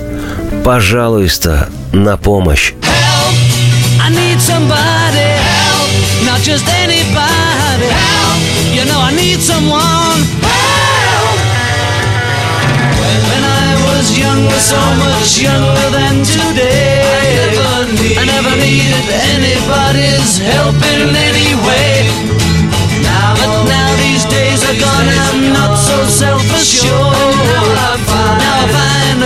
пожалуйста, 0.65 1.69
на 1.93 2.17
помощь. 2.17 2.73
I 4.01 4.11
need 4.11 4.41
somebody 4.41 5.29
help, 5.53 5.91
not 6.25 6.41
just 6.41 6.65
anybody 6.85 7.89
help. 7.91 8.39
You 8.73 8.85
know 8.85 9.01
I 9.01 9.13
need 9.13 9.41
someone 9.41 10.23
help. 10.43 11.39
When 13.29 13.43
I 13.45 13.75
was 13.87 14.17
younger, 14.17 14.61
so 14.61 14.81
much 15.05 15.41
younger 15.43 15.91
than 15.91 16.23
today, 16.25 17.03
I 17.03 17.37
never, 17.37 17.93
need, 17.93 18.19
I 18.19 18.25
never 18.25 18.55
needed 18.57 19.07
anybody's 19.35 20.39
help 20.39 20.77
in 20.95 21.15
any 21.17 21.55
way. 21.66 21.66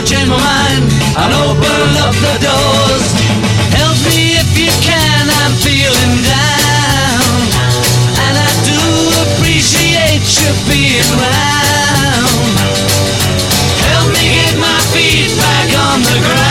Find 0.00 0.12
I've 0.12 0.28
my 0.28 0.36
mind 0.38 0.84
and 1.14 1.34
open 1.44 1.96
up 2.00 2.14
the 2.24 2.34
doors. 2.40 3.04
Help 3.76 3.98
me 4.08 4.32
if 4.40 4.56
you 4.56 4.72
can, 4.80 5.28
I'm 5.28 5.52
feeling 5.60 6.24
down. 6.24 7.36
And 8.24 8.34
I 8.40 8.50
do 8.64 8.80
appreciate 9.28 10.24
you 10.40 10.52
being 10.64 11.04
round. 11.20 12.56
Help 13.92 14.08
me 14.16 14.40
get 14.40 14.56
my 14.56 14.80
feet 14.88 15.36
back 15.36 15.68
on 15.76 16.00
the 16.00 16.18
ground. 16.24 16.49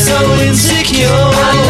So 0.00 0.16
insecure. 0.40 1.69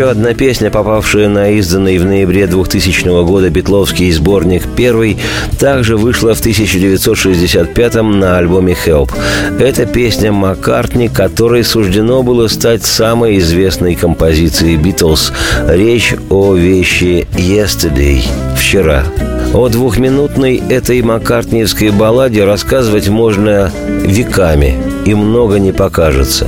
Еще 0.00 0.08
одна 0.08 0.32
песня, 0.32 0.70
попавшая 0.70 1.28
на 1.28 1.50
изданный 1.50 1.98
в 1.98 2.06
ноябре 2.06 2.46
2000 2.46 3.22
года 3.26 3.50
битловский 3.50 4.10
сборник 4.12 4.62
«Первый», 4.74 5.18
также 5.58 5.98
вышла 5.98 6.34
в 6.34 6.40
1965 6.40 7.94
на 7.96 8.38
альбоме 8.38 8.74
«Help». 8.86 9.10
Это 9.58 9.84
песня 9.84 10.32
Маккартни, 10.32 11.10
которой 11.10 11.64
суждено 11.64 12.22
было 12.22 12.48
стать 12.48 12.82
самой 12.82 13.36
известной 13.40 13.94
композицией 13.94 14.78
«Битлз». 14.78 15.34
Речь 15.68 16.14
о 16.30 16.54
вещи 16.54 17.28
«Yesterday»– 17.34 18.22
«Вчера». 18.56 19.04
О 19.52 19.68
двухминутной 19.68 20.62
этой 20.70 21.02
маккартниевской 21.02 21.90
балладе 21.90 22.44
рассказывать 22.44 23.08
можно 23.08 23.70
веками, 24.02 24.78
и 25.04 25.14
много 25.14 25.58
не 25.58 25.72
покажется. 25.72 26.46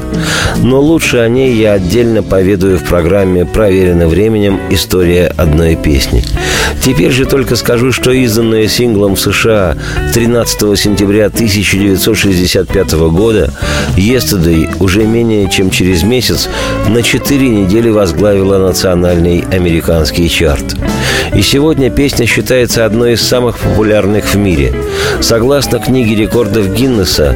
Но 0.63 0.81
лучше 0.81 1.19
о 1.19 1.29
ней 1.29 1.55
я 1.55 1.73
отдельно 1.73 2.23
поведаю 2.23 2.79
в 2.79 2.85
программе 2.85 3.45
«Проверено 3.45 4.07
временем. 4.09 4.61
История 4.71 5.33
одной 5.37 5.77
песни». 5.77 6.23
Теперь 6.85 7.13
же 7.13 7.27
только 7.27 7.55
скажу, 7.57 7.93
что 7.93 8.11
изданная 8.11 8.67
синглом 8.67 9.15
в 9.15 9.21
США 9.21 9.77
13 10.15 10.79
сентября 10.79 11.27
1965 11.27 12.93
года 13.11 13.53
«Yesterday» 13.97 14.69
уже 14.81 15.05
менее 15.05 15.49
чем 15.49 15.71
через 15.71 16.03
месяц 16.03 16.49
на 16.89 17.03
4 17.03 17.49
недели 17.49 17.89
возглавила 17.89 18.59
национальный 18.59 19.45
американский 19.53 20.29
чарт. 20.29 20.77
И 21.35 21.43
сегодня 21.43 21.89
песня 21.89 22.27
считается 22.27 22.85
одной 22.85 23.13
из 23.13 23.23
самых 23.23 23.59
популярных 23.59 24.35
в 24.35 24.37
мире. 24.37 24.75
Согласно 25.21 25.79
книге 25.79 26.17
рекордов 26.17 26.75
Гиннесса, 26.75 27.35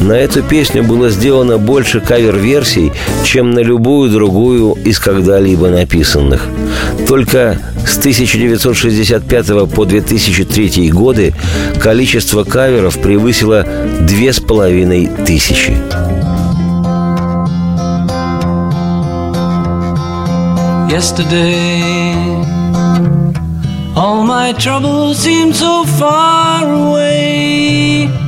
на 0.00 0.12
эту 0.12 0.42
песню 0.42 0.57
было 0.82 1.10
сделано 1.10 1.58
больше 1.58 2.00
кавер-версий, 2.00 2.92
чем 3.24 3.52
на 3.52 3.60
любую 3.60 4.10
другую 4.10 4.74
из 4.84 4.98
когда-либо 4.98 5.68
написанных. 5.68 6.46
Только 7.06 7.58
с 7.86 7.98
1965 7.98 9.70
по 9.74 9.84
2003 9.84 10.90
годы 10.90 11.34
количество 11.80 12.44
каверов 12.44 12.98
превысило 13.00 13.66
две 14.00 14.32
с 14.32 14.40
половиной 14.40 15.08
тысячи. 15.26 15.76
yesterday. 20.98 22.12
All 23.94 24.24
my 24.24 24.52
troubles 24.52 25.18
seem 25.18 25.52
so 25.52 25.84
far 25.84 26.64
away. 26.64 28.27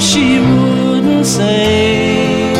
She 0.00 0.38
wouldn't 0.38 1.26
say. 1.26 2.52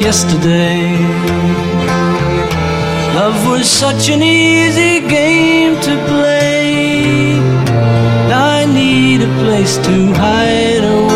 Yesterday. 0.00 0.92
Love 3.14 3.46
was 3.48 3.66
such 3.66 4.10
an 4.10 4.22
easy 4.22 5.00
game 5.00 5.80
to 5.80 5.96
play. 6.06 7.40
I 8.30 8.66
need 8.66 9.22
a 9.22 9.32
place 9.42 9.78
to 9.78 10.12
hide 10.12 10.84
away. 10.84 11.15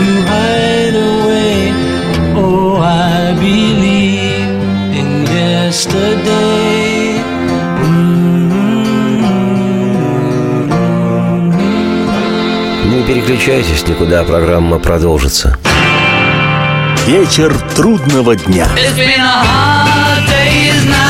to 0.00 0.10
hide 0.32 0.96
away. 1.12 1.56
Oh, 2.34 2.80
I 2.80 3.34
believe 3.34 4.48
in 4.98 5.26
yesterday. 5.26 7.20
Не 12.90 13.02
переключайтесь 13.02 13.86
никуда, 13.86 14.24
программа 14.24 14.78
продолжится. 14.78 15.58
Вечер 17.06 17.54
трудного 17.76 18.36
дня. 18.36 18.68
It's 18.76 18.96
been 18.96 19.20
a 19.20 19.44
hard 19.44 20.26
day's 20.28 20.84
night. 20.86 21.09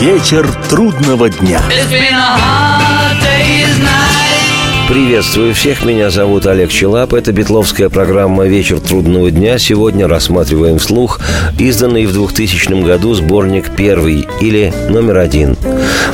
Вечер 0.00 0.48
трудного 0.70 1.28
дня. 1.28 1.60
Приветствую 4.88 5.54
всех, 5.54 5.84
меня 5.84 6.08
зовут 6.08 6.46
Олег 6.46 6.70
Челап. 6.70 7.12
Это 7.12 7.32
битловская 7.32 7.90
программа 7.90 8.46
«Вечер 8.46 8.80
трудного 8.80 9.30
дня». 9.30 9.58
Сегодня 9.58 10.08
рассматриваем 10.08 10.78
вслух 10.78 11.20
изданный 11.58 12.06
в 12.06 12.14
2000 12.14 12.82
году 12.82 13.12
сборник 13.12 13.76
«Первый» 13.76 14.26
или 14.40 14.72
«Номер 14.88 15.18
один». 15.18 15.58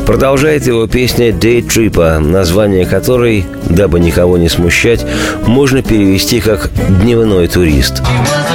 Продолжает 0.05 0.67
его 0.67 0.89
песня 0.89 1.31
«Day 1.31 1.65
Tripper», 1.65 2.19
название 2.19 2.87
которой, 2.87 3.47
дабы 3.71 4.01
никого 4.01 4.37
не 4.37 4.49
смущать, 4.49 5.07
можно 5.47 5.81
перевести 5.83 6.41
как 6.41 6.71
«Дневной 6.89 7.47
турист». 7.47 8.03
was 8.03 8.33
a 8.33 8.46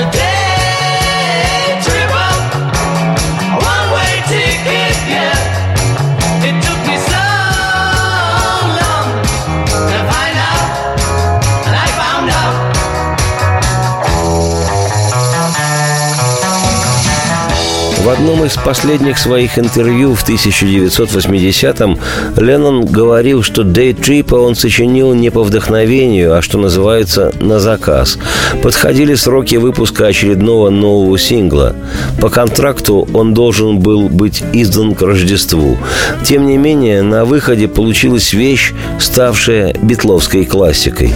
одном 18.42 18.48
из 18.48 18.58
последних 18.66 19.20
своих 19.20 19.60
интервью 19.60 20.16
в 20.16 20.28
1980-м 20.28 22.00
Леннон 22.38 22.86
говорил, 22.86 23.44
что 23.44 23.62
«Day 23.62 23.94
Trip» 23.94 24.36
он 24.36 24.56
сочинил 24.56 25.14
не 25.14 25.30
по 25.30 25.44
вдохновению, 25.44 26.36
а 26.36 26.42
что 26.42 26.58
называется 26.58 27.32
«на 27.40 27.60
заказ». 27.60 28.18
Подходили 28.64 29.14
сроки 29.14 29.56
выпуска 29.56 30.08
очередного 30.08 30.72
нового 30.72 31.20
сингла. 31.20 31.76
По 32.20 32.30
контракту 32.30 33.08
он 33.14 33.36
должен 33.36 33.80
был 33.80 34.10
быть 34.10 34.42
издан 34.54 34.96
к 34.96 35.02
Рождеству. 35.04 35.78
Тем 36.24 36.48
не 36.48 36.58
менее, 36.58 37.04
на 37.04 37.26
выходе 37.26 37.68
получилась 37.68 38.34
вещь, 38.34 38.74
ставшая 39.00 39.76
битловской 39.84 40.46
классикой. 40.46 41.14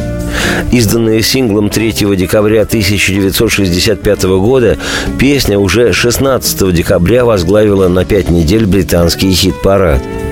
Изданная 0.72 1.22
синглом 1.22 1.70
3 1.70 2.16
декабря 2.16 2.62
1965 2.62 4.24
года, 4.24 4.78
песня 5.20 5.60
уже 5.60 5.94
16 5.94 6.74
декабря 6.74 7.26
возглавила 7.26 7.88
на 7.88 8.06
пять 8.06 8.30
недель 8.30 8.66
британский 8.66 9.32
хит-парад– 9.32 10.02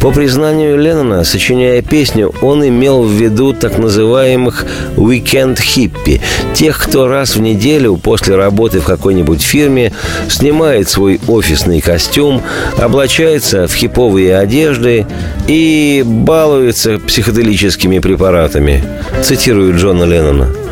по 0.00 0.10
признанию 0.10 0.78
Леннона, 0.78 1.24
сочиняя 1.24 1.80
песню, 1.80 2.34
он 2.42 2.66
имел 2.66 3.02
в 3.02 3.10
виду 3.10 3.54
так 3.54 3.78
называемых 3.78 4.66
«weekend 4.96 5.60
хиппи»– 5.60 6.20
тех, 6.54 6.78
кто 6.78 7.08
раз 7.08 7.36
в 7.36 7.40
неделю 7.40 7.96
после 7.96 8.36
работы 8.36 8.80
в 8.80 8.84
какой-нибудь 8.84 9.42
фирме 9.42 9.92
снимает 10.28 10.88
свой 10.88 11.20
офисный 11.26 11.80
костюм, 11.80 12.42
облачается 12.76 13.66
в 13.66 13.74
хиповые 13.74 14.36
одежды 14.36 15.06
и 15.48 16.02
балуется 16.04 16.98
психоделическими 16.98 17.98
препаратами. 17.98 18.84
Цитирую 19.22 19.76
Джона 19.76 20.04
Леннона. 20.04 20.63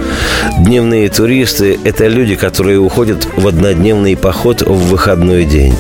Дневные 0.58 1.08
туристы– 1.08 1.78
это 1.84 2.06
люди, 2.06 2.34
которые 2.34 2.78
уходят 2.78 3.26
в 3.36 3.46
однодневный 3.46 4.16
поход 4.16 4.62
в 4.62 4.88
выходной 4.90 5.44
день. 5.44 5.74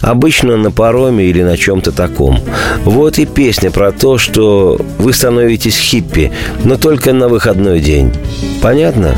Обычно 0.00 0.56
на 0.56 0.70
пароме 0.70 1.24
или 1.24 1.42
на 1.42 1.56
чем-то 1.56 1.92
таком. 1.92 2.40
Вот 2.84 3.18
и 3.18 3.26
песня 3.26 3.70
про 3.70 3.92
то, 3.92 4.18
что 4.18 4.80
вы 4.98 5.12
становитесь 5.12 5.76
хиппи, 5.76 6.32
но 6.64 6.76
только 6.76 7.12
на 7.12 7.28
выходной 7.28 7.80
день. 7.80 8.12
Понятно? 8.62 9.14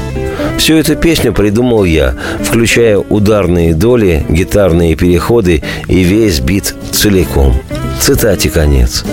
Всю 0.59 0.75
эту 0.75 0.97
песню 0.97 1.33
придумал 1.33 1.85
я, 1.85 2.15
включая 2.43 2.99
ударные 2.99 3.75
доли, 3.75 4.25
гитарные 4.29 4.95
переходы 4.95 5.63
и 5.89 6.03
весь 6.03 6.41
бит 6.41 6.75
целиком. 6.93 7.55
Цитате 7.99 8.51
конец. 8.51 9.05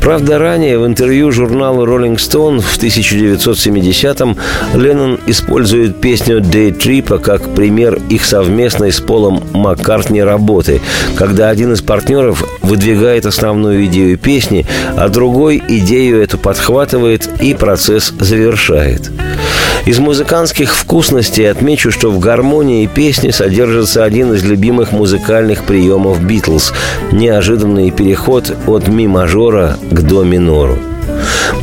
Правда, 0.00 0.38
ранее 0.38 0.78
в 0.78 0.86
интервью 0.86 1.30
журналу 1.30 1.86
Rolling 1.86 2.16
Stone 2.16 2.60
в 2.60 2.76
1970-м 2.76 4.36
Леннон 4.74 5.20
использует 5.26 6.00
песню 6.00 6.40
«Day 6.40 6.76
Trip» 6.76 7.20
как 7.20 7.54
пример 7.54 8.00
их 8.08 8.24
совместной 8.24 8.92
с 8.92 9.00
Полом 9.00 9.42
Маккартни 9.52 10.20
работы, 10.22 10.80
когда 11.16 11.50
один 11.50 11.72
из 11.72 11.82
партнеров 11.82 12.44
выдвигает 12.62 13.26
основную 13.26 13.86
идею 13.86 14.18
песни, 14.18 14.66
а 14.96 15.08
другой 15.08 15.62
идею 15.68 16.20
эту 16.20 16.36
подхватывает 16.36 17.28
и 17.40 17.54
процесс 17.54 18.12
завершает. 18.18 19.10
Из 19.84 19.98
музыкантских 19.98 20.76
вкусностей 20.76 21.50
отмечу, 21.50 21.90
что 21.90 22.10
в 22.10 22.20
гармонии 22.20 22.86
песни 22.86 23.30
содержится 23.30 24.04
один 24.04 24.32
из 24.32 24.44
любимых 24.44 24.92
музыкальных 24.92 25.64
приемов 25.64 26.22
Битлз– 26.22 26.72
неожиданный 27.12 27.90
переход 27.90 28.56
от 28.68 28.86
ми 28.86 29.08
мажора 29.08 29.76
к 29.90 30.02
до 30.02 30.22
минору. 30.22 30.78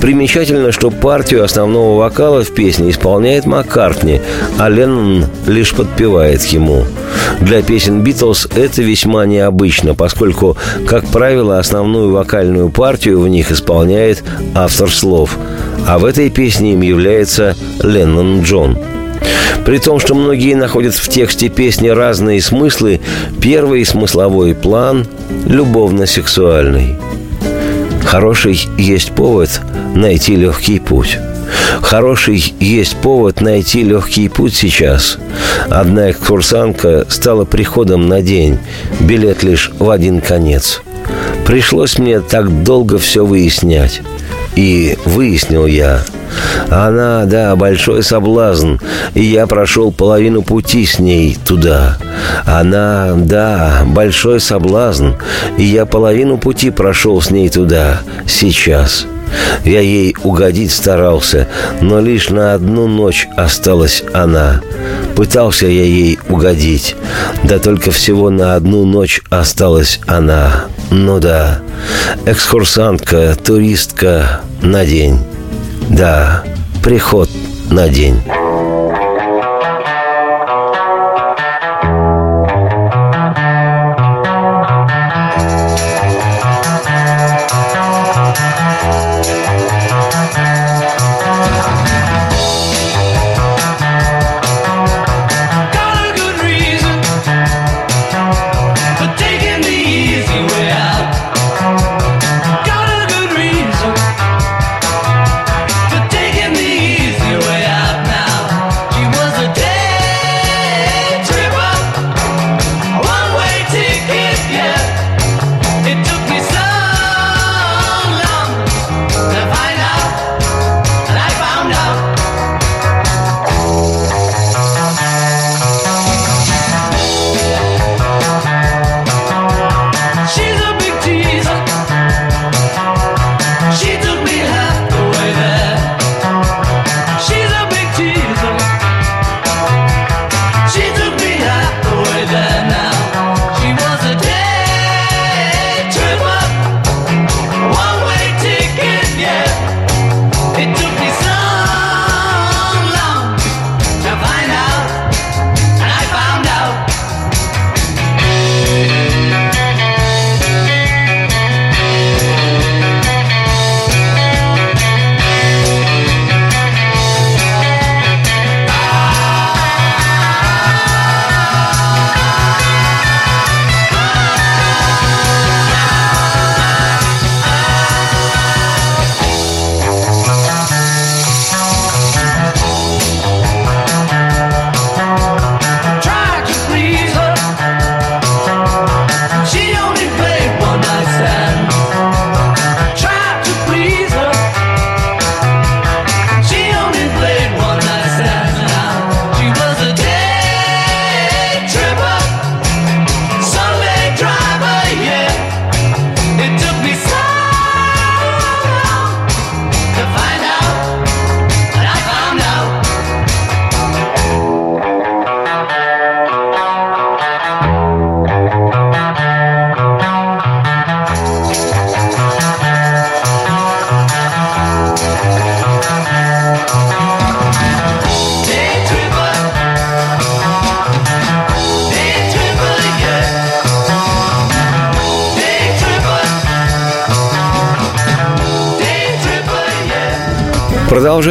Примечательно, 0.01 0.71
что 0.71 0.91
партию 0.91 1.43
основного 1.43 1.99
вокала 1.99 2.43
в 2.43 2.51
песне 2.51 2.89
исполняет 2.89 3.45
Маккартни, 3.45 4.21
а 4.57 4.69
Леннон 4.69 5.25
лишь 5.45 5.73
подпевает 5.73 6.43
ему. 6.45 6.85
Для 7.41 7.61
песен 7.61 8.01
Битлз 8.01 8.47
это 8.55 8.81
весьма 8.81 9.25
необычно, 9.25 9.95
поскольку, 9.95 10.57
как 10.87 11.05
правило, 11.07 11.59
основную 11.59 12.11
вокальную 12.11 12.69
партию 12.69 13.19
в 13.19 13.27
них 13.27 13.51
исполняет 13.51 14.23
автор 14.55 14.89
слов, 14.89 15.37
а 15.85 15.99
в 15.99 16.05
этой 16.05 16.29
песне 16.29 16.73
им 16.73 16.81
является 16.81 17.55
Леннон 17.81 18.43
Джон. 18.43 18.77
При 19.65 19.77
том, 19.77 19.99
что 19.99 20.15
многие 20.15 20.55
находят 20.55 20.95
в 20.95 21.07
тексте 21.09 21.49
песни 21.49 21.89
разные 21.89 22.41
смыслы, 22.41 23.01
первый 23.41 23.85
смысловой 23.85 24.55
план– 24.55 25.05
любовно-сексуальный– 25.45 26.95
Хороший 28.09 28.67
есть 28.75 29.11
повод 29.11 29.61
найти 29.93 30.35
легкий 30.35 30.79
путь. 30.79 31.19
Хороший 31.79 32.55
есть 32.59 32.97
повод 32.97 33.39
найти 33.39 33.83
легкий 33.83 34.27
путь 34.29 34.55
сейчас. 34.55 35.19
Одна 35.69 36.09
экскурсантка 36.09 37.05
стала 37.07 37.45
приходом 37.45 38.07
на 38.07 38.23
день, 38.23 38.57
билет 38.99 39.43
лишь 39.43 39.71
в 39.77 39.91
один 39.91 40.21
конец. 40.21 40.81
Пришлось 41.49 41.97
мне 41.97 42.19
так 42.19 42.61
долго 42.61 42.99
все 42.99 43.25
выяснять. 43.25 44.03
И 44.55 44.95
выяснил 45.05 45.65
я, 45.65 46.03
она, 46.69 47.25
да, 47.25 47.55
большой 47.55 48.03
соблазн, 48.03 48.75
и 49.15 49.23
я 49.23 49.47
прошел 49.47 49.91
половину 49.91 50.43
пути 50.43 50.85
с 50.85 50.99
ней 50.99 51.35
туда. 51.43 51.97
Она, 52.45 53.13
да, 53.15 53.81
большой 53.87 54.39
соблазн, 54.39 55.13
и 55.57 55.63
я 55.63 55.87
половину 55.87 56.37
пути 56.37 56.69
прошел 56.69 57.19
с 57.19 57.31
ней 57.31 57.49
туда, 57.49 58.01
сейчас. 58.27 59.07
Я 59.65 59.79
ей 59.79 60.15
угодить 60.21 60.71
старался, 60.71 61.47
но 61.81 61.99
лишь 61.99 62.29
на 62.29 62.53
одну 62.53 62.85
ночь 62.85 63.27
осталась 63.35 64.03
она. 64.13 64.61
Пытался 65.15 65.65
я 65.65 65.83
ей 65.83 66.19
угодить, 66.29 66.95
да 67.43 67.57
только 67.57 67.89
всего 67.89 68.29
на 68.29 68.53
одну 68.53 68.85
ночь 68.85 69.23
осталась 69.31 69.99
она. 70.05 70.65
Ну 70.91 71.19
да, 71.19 71.59
экскурсантка, 72.25 73.35
туристка 73.35 74.41
на 74.61 74.85
день. 74.85 75.19
Да, 75.89 76.43
приход 76.83 77.29
на 77.69 77.89
день. 77.89 78.21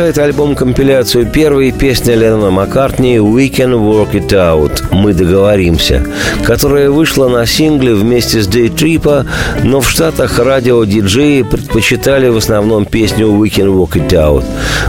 Продолжает 0.09 0.36
альбом-компиляцию 0.36 1.26
первой 1.26 1.70
песня 1.70 2.14
Леннона 2.14 2.50
Маккартни 2.50 3.16
«We 3.16 3.50
Can 3.50 3.74
Work 3.74 4.12
It 4.12 4.28
Out» 4.30 4.82
«Мы 4.90 5.12
договоримся», 5.12 6.02
которая 6.44 6.88
вышла 6.88 7.28
на 7.28 7.44
сингле 7.44 7.92
вместе 7.92 8.40
с 8.40 8.48
Day 8.48 8.74
Trip, 8.74 9.26
но 9.64 9.82
в 9.82 9.90
Штатах 9.90 10.38
радио-диджеи 10.38 11.42
предпочитали 11.42 12.28
в 12.28 12.38
основном 12.38 12.86
песню 12.86 13.26
«We 13.26 13.50
Can 13.50 13.66
Work 13.66 13.98
It 13.98 14.09
Out». 14.12 14.44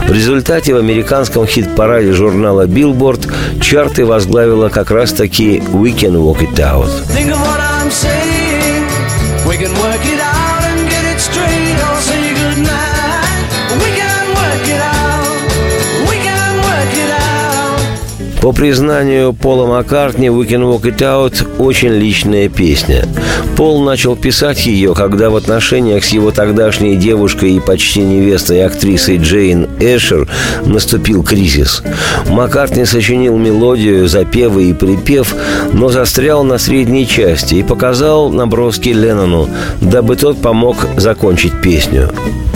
В 0.08 0.10
результате 0.10 0.72
в 0.72 0.78
американском 0.78 1.46
хит-параде 1.46 2.12
журнала 2.12 2.66
Billboard 2.66 3.30
чарты 3.60 4.06
возглавила 4.06 4.70
как 4.70 4.90
раз-таки 4.90 5.58
«We 5.58 5.94
Can 5.94 6.14
Work 6.14 6.50
It 6.50 6.56
Out». 6.56 6.88
Think 7.14 7.30
of 7.30 7.38
what 7.40 7.60
I'm 7.60 7.90
saying. 7.90 8.19
По 18.40 18.52
признанию 18.52 19.34
Пола 19.34 19.66
Маккартни, 19.66 20.28
«We 20.28 20.48
Can 20.48 20.62
Walk 20.62 20.84
It 20.84 20.98
Out»– 21.00 21.46
очень 21.58 21.90
личная 21.90 22.48
песня. 22.48 23.06
Пол 23.54 23.82
начал 23.82 24.16
писать 24.16 24.64
ее, 24.64 24.94
когда 24.94 25.28
в 25.28 25.36
отношениях 25.36 26.02
с 26.02 26.08
его 26.08 26.30
тогдашней 26.30 26.96
девушкой 26.96 27.56
и 27.56 27.60
почти 27.60 28.00
невестой 28.00 28.64
актрисой 28.64 29.18
Джейн 29.18 29.68
Эшер 29.78 30.26
наступил 30.64 31.22
кризис. 31.22 31.82
Маккартни 32.30 32.86
сочинил 32.86 33.36
мелодию, 33.36 34.08
запевы 34.08 34.70
и 34.70 34.72
припев, 34.72 35.34
но 35.74 35.90
застрял 35.90 36.42
на 36.42 36.56
средней 36.56 37.06
части 37.06 37.56
и 37.56 37.62
показал 37.62 38.30
наброски 38.30 38.88
Леннону, 38.88 39.50
дабы 39.82 40.16
тот 40.16 40.40
помог 40.40 40.86
закончить 40.96 41.60
песню. 41.60 42.08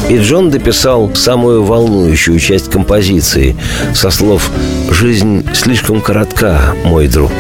И 0.08 0.18
Джон 0.18 0.50
дописал 0.50 1.14
самую 1.14 1.64
волнующую 1.64 2.38
часть 2.38 2.70
композиции 2.70 3.56
со 3.94 4.10
слов 4.10 4.50
«Жизнь 4.90 5.46
слишком 5.54 6.00
коротка, 6.00 6.74
мой 6.84 7.08
друг». 7.08 7.32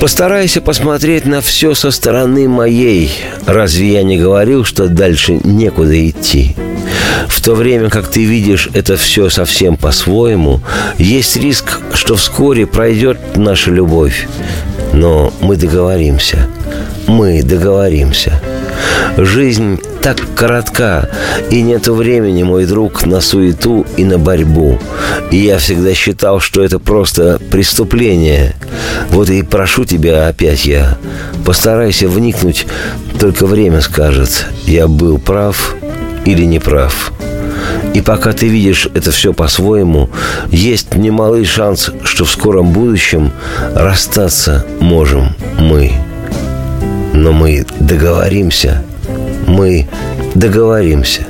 Постарайся 0.00 0.60
посмотреть 0.60 1.26
на 1.26 1.40
все 1.42 1.74
со 1.74 1.90
стороны 1.90 2.48
моей. 2.48 3.12
Разве 3.46 3.92
я 3.92 4.02
не 4.02 4.18
говорил, 4.18 4.64
что 4.64 4.88
дальше 4.88 5.38
некуда 5.44 6.08
идти? 6.08 6.56
В 7.28 7.40
то 7.42 7.54
время 7.54 7.90
как 7.90 8.08
ты 8.08 8.24
видишь 8.24 8.68
это 8.72 8.96
все 8.96 9.28
совсем 9.28 9.76
по-своему, 9.76 10.60
есть 10.98 11.36
риск, 11.36 11.80
что 11.92 12.16
вскоре 12.16 12.66
пройдет 12.66 13.18
наша 13.36 13.70
любовь. 13.70 14.26
Но 14.92 15.32
мы 15.40 15.56
договоримся. 15.56 16.48
Мы 17.06 17.42
договоримся. 17.42 18.40
Жизнь 19.16 19.80
так 20.02 20.16
коротка, 20.34 21.08
и 21.50 21.62
нету 21.62 21.94
времени, 21.94 22.42
мой 22.42 22.64
друг, 22.64 23.04
на 23.04 23.20
суету 23.20 23.86
и 23.96 24.04
на 24.04 24.18
борьбу. 24.18 24.78
И 25.30 25.36
я 25.36 25.58
всегда 25.58 25.94
считал, 25.94 26.40
что 26.40 26.62
это 26.62 26.78
просто 26.78 27.38
преступление. 27.50 28.54
Вот 29.10 29.28
и 29.30 29.42
прошу 29.42 29.84
тебя 29.84 30.28
опять 30.28 30.64
я, 30.64 30.96
постарайся 31.44 32.08
вникнуть, 32.08 32.66
только 33.18 33.46
время 33.46 33.80
скажет, 33.80 34.46
я 34.66 34.88
был 34.88 35.18
прав 35.18 35.74
или 36.24 36.44
не 36.44 36.58
прав. 36.58 37.12
И 37.94 38.00
пока 38.00 38.32
ты 38.32 38.46
видишь 38.46 38.88
это 38.94 39.10
все 39.10 39.32
по-своему, 39.32 40.10
есть 40.50 40.94
немалый 40.94 41.44
шанс, 41.44 41.90
что 42.04 42.24
в 42.24 42.30
скором 42.30 42.72
будущем 42.72 43.32
расстаться 43.74 44.64
можем 44.80 45.34
мы. 45.58 45.92
Но 47.20 47.32
мы 47.32 47.66
договоримся. 47.78 48.82
Мы 49.46 49.86
договоримся. 50.34 51.26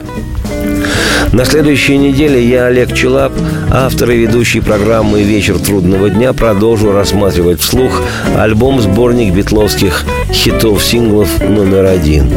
На 1.33 1.45
следующей 1.45 1.99
неделе 1.99 2.49
я, 2.49 2.67
Олег 2.67 2.95
Челап, 2.95 3.33
автор 3.73 4.11
и 4.11 4.19
ведущий 4.19 4.61
программы 4.61 5.25
«Вечер 5.25 5.59
трудного 5.59 6.09
дня», 6.09 6.33
продолжу 6.33 6.93
рассматривать 6.93 7.61
вслух 7.61 8.03
альбом-сборник 8.37 9.35
битловских 9.35 10.05
хитов-синглов 10.33 11.41
номер 11.41 11.87
один. 11.87 12.31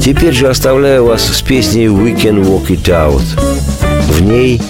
Теперь 0.00 0.32
же 0.32 0.46
оставляю 0.46 1.06
вас 1.06 1.24
с 1.24 1.42
песней 1.42 1.86
«We 1.86 2.16
can 2.16 2.40
walk 2.44 2.68
it 2.68 2.84
out». 2.84 3.24
В 4.12 4.22
ней 4.22 4.62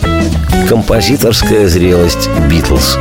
композиторская 0.70 1.68
зрелость 1.68 2.30
«Битлз». 2.50 2.96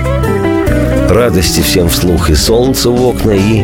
Радости 1.10 1.62
всем 1.62 1.88
вслух 1.88 2.30
и 2.30 2.36
солнце 2.36 2.90
в 2.90 3.02
окна, 3.02 3.32
и 3.32 3.64